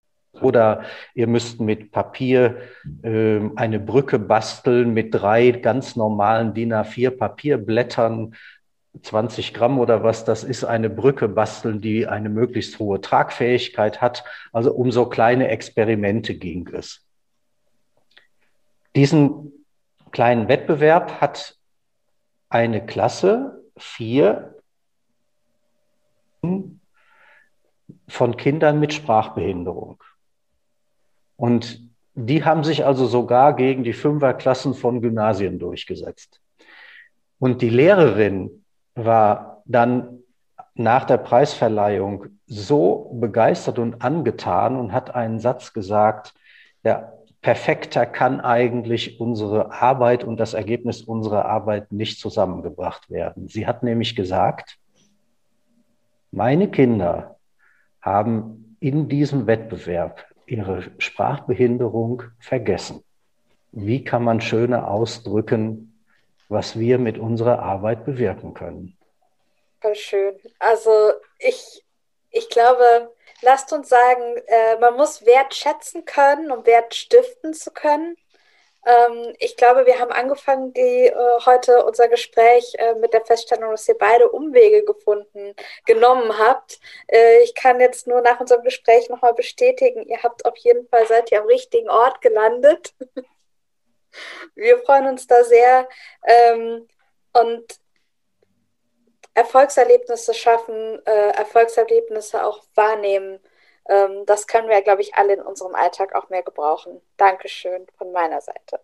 [0.41, 2.59] oder ihr müsst mit Papier
[3.03, 8.35] äh, eine Brücke basteln mit drei ganz normalen DIN A4 Papierblättern
[9.03, 14.25] 20 Gramm oder was das ist, eine Brücke basteln, die eine möglichst hohe Tragfähigkeit hat.
[14.53, 17.07] Also um so kleine Experimente ging es.
[18.97, 19.53] Diesen
[20.11, 21.57] kleinen Wettbewerb hat
[22.49, 24.57] eine Klasse vier
[28.09, 30.03] von Kindern mit Sprachbehinderung.
[31.37, 31.89] Und
[32.21, 36.41] Die haben sich also sogar gegen die Fünferklassen von Gymnasien durchgesetzt.
[37.39, 38.65] Und die Lehrerin
[39.05, 40.21] war dann
[40.75, 46.35] nach der Preisverleihung so begeistert und angetan und hat einen Satz gesagt,
[46.85, 53.49] ja, perfekter kann eigentlich unsere Arbeit und das Ergebnis unserer Arbeit nicht zusammengebracht werden.
[53.49, 54.79] Sie hat nämlich gesagt,
[56.31, 57.37] meine Kinder
[58.01, 63.03] haben in diesem Wettbewerb ihre Sprachbehinderung vergessen.
[63.73, 65.88] Wie kann man schöner ausdrücken,
[66.49, 68.97] was wir mit unserer Arbeit bewirken können?
[69.81, 70.41] Voll schön.
[70.59, 71.85] Also ich,
[72.31, 77.71] ich glaube, lasst uns sagen, äh, man muss Wert schätzen können, um Wert stiften zu
[77.71, 78.17] können.
[78.87, 83.71] Ähm, ich glaube, wir haben angefangen, die äh, heute unser Gespräch äh, mit der Feststellung,
[83.71, 86.81] dass ihr beide Umwege gefunden, genommen habt.
[87.09, 91.07] Äh, ich kann jetzt nur nach unserem Gespräch nochmal bestätigen, ihr habt auf jeden Fall
[91.07, 92.95] seid ihr am richtigen Ort gelandet.
[94.55, 95.89] wir freuen uns da sehr.
[96.25, 96.89] Ähm,
[97.33, 97.79] und
[99.35, 103.39] Erfolgserlebnisse schaffen, äh, Erfolgserlebnisse auch wahrnehmen.
[103.89, 107.01] Ähm, das können wir, glaube ich, alle in unserem Alltag auch mehr gebrauchen.
[107.17, 108.81] Dankeschön von meiner Seite.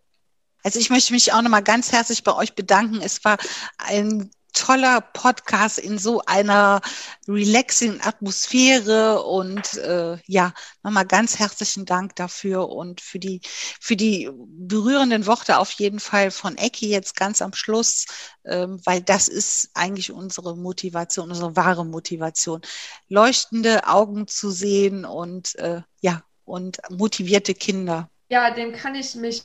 [0.63, 3.03] Also ich möchte mich auch nochmal ganz herzlich bei euch bedanken.
[3.03, 3.37] Es war
[3.79, 6.81] ein toller Podcast in so einer
[7.29, 13.41] relaxing Atmosphäre und äh, ja, nochmal ganz herzlichen Dank dafür und für die,
[13.81, 18.07] für die berührenden Worte auf jeden Fall von Ecki jetzt ganz am Schluss,
[18.45, 22.63] ähm, weil das ist eigentlich unsere Motivation, unsere wahre Motivation.
[23.09, 28.09] Leuchtende Augen zu sehen und äh, ja, und motivierte Kinder.
[28.29, 29.43] Ja, dem kann ich mich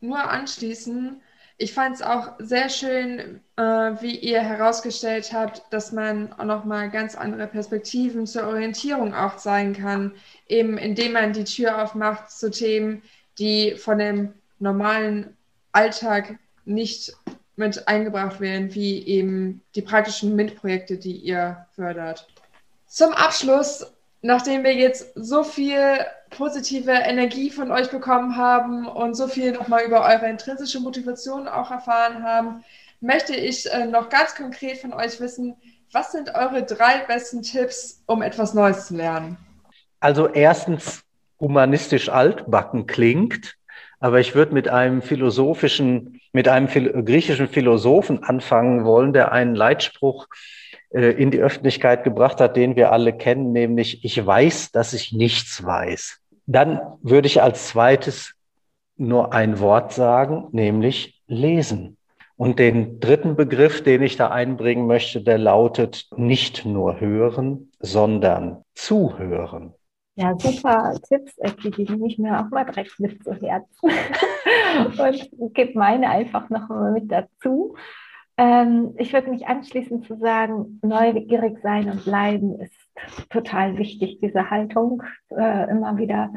[0.00, 1.20] nur anschließen
[1.60, 6.90] ich fand es auch sehr schön, äh, wie ihr herausgestellt habt, dass man auch nochmal
[6.90, 10.14] ganz andere Perspektiven zur Orientierung auch zeigen kann,
[10.48, 13.02] eben indem man die Tür aufmacht zu Themen,
[13.38, 15.36] die von dem normalen
[15.72, 17.12] Alltag nicht
[17.56, 22.26] mit eingebracht werden, wie eben die praktischen MINT-Projekte, die ihr fördert.
[22.86, 23.86] Zum Abschluss
[24.22, 25.98] nachdem wir jetzt so viel
[26.30, 31.70] positive Energie von euch bekommen haben und so viel nochmal über eure intrinsische Motivation auch
[31.70, 32.64] erfahren haben,
[33.00, 35.56] möchte ich äh, noch ganz konkret von euch wissen,
[35.92, 39.36] was sind eure drei besten Tipps, um etwas Neues zu lernen?
[39.98, 41.02] Also erstens,
[41.40, 43.56] humanistisch altbacken klingt,
[43.98, 46.68] aber ich würde mit einem philosophischen, mit einem
[47.04, 50.26] griechischen Philosophen anfangen wollen, der einen Leitspruch
[50.90, 55.12] äh, in die Öffentlichkeit gebracht hat, den wir alle kennen, nämlich ich weiß, dass ich
[55.12, 56.19] nichts weiß.
[56.50, 58.34] Dann würde ich als zweites
[58.96, 61.96] nur ein Wort sagen, nämlich lesen.
[62.36, 68.64] Und den dritten Begriff, den ich da einbringen möchte, der lautet nicht nur hören, sondern
[68.74, 69.74] zuhören.
[70.16, 73.90] Ja, super Tipps, Ecki, die nehme ich mir auch mal direkt mit zu Herzen
[75.38, 77.76] und gebe meine einfach noch mal mit dazu.
[78.36, 82.79] Ähm, ich würde mich anschließen zu sagen, neugierig sein und bleiben ist
[83.30, 86.32] total wichtig, diese Haltung äh, immer wieder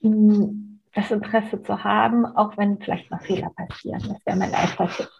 [0.00, 4.00] mh, hm, das Interesse zu haben, auch wenn vielleicht mal Fehler passieren.
[4.08, 5.10] Das wäre mein erster Tipp.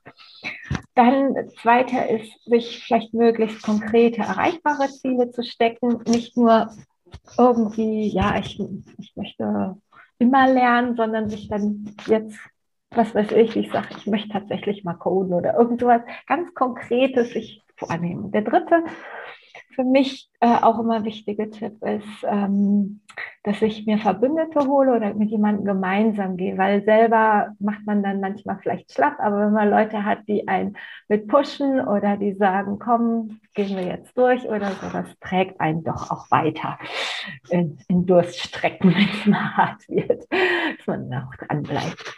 [0.95, 6.71] Dann zweiter ist, sich vielleicht möglichst konkrete, erreichbare Ziele zu stecken, nicht nur
[7.37, 8.59] irgendwie, ja, ich,
[8.99, 9.77] ich möchte
[10.19, 12.39] immer lernen, sondern sich dann jetzt
[12.91, 17.63] was weiß ich, ich sage, ich möchte tatsächlich mal coden oder irgendwas ganz Konkretes sich
[17.77, 18.31] vornehmen.
[18.33, 18.85] Der dritte,
[19.77, 23.03] für mich äh, auch immer wichtige Tipp ist, ähm,
[23.45, 28.20] dass ich mir Verbündete hole oder mit jemandem gemeinsam gehe, weil selber macht man dann
[28.20, 30.77] manchmal vielleicht schlapp, aber wenn man Leute hat, die einen
[31.09, 35.85] mit pushen oder die sagen, komm, gehen wir jetzt durch oder so, das trägt einen
[35.85, 36.79] doch auch weiter
[37.51, 42.16] in, in Durststrecken, wenn es mal hart wird, dass man auch dran bleibt.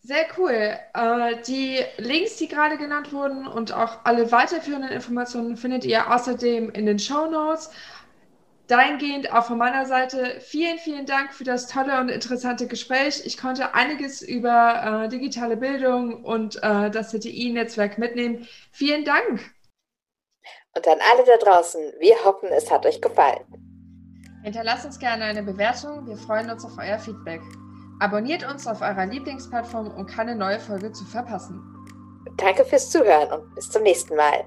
[0.05, 0.77] Sehr cool.
[0.93, 6.69] Äh, die Links, die gerade genannt wurden und auch alle weiterführenden Informationen findet ihr außerdem
[6.69, 7.71] in den Show Notes.
[8.67, 13.23] Dahingehend auch von meiner Seite vielen, vielen Dank für das tolle und interessante Gespräch.
[13.25, 18.47] Ich konnte einiges über äh, digitale Bildung und äh, das CTI-Netzwerk mitnehmen.
[18.71, 19.55] Vielen Dank.
[20.75, 23.43] Und an alle da draußen, wir hoffen, es hat euch gefallen.
[24.43, 26.05] Hinterlasst uns gerne eine Bewertung.
[26.05, 27.41] Wir freuen uns auf euer Feedback.
[27.99, 31.61] Abonniert uns auf eurer Lieblingsplattform, um keine neue Folge zu verpassen.
[32.37, 34.43] Danke fürs Zuhören und bis zum nächsten Mal.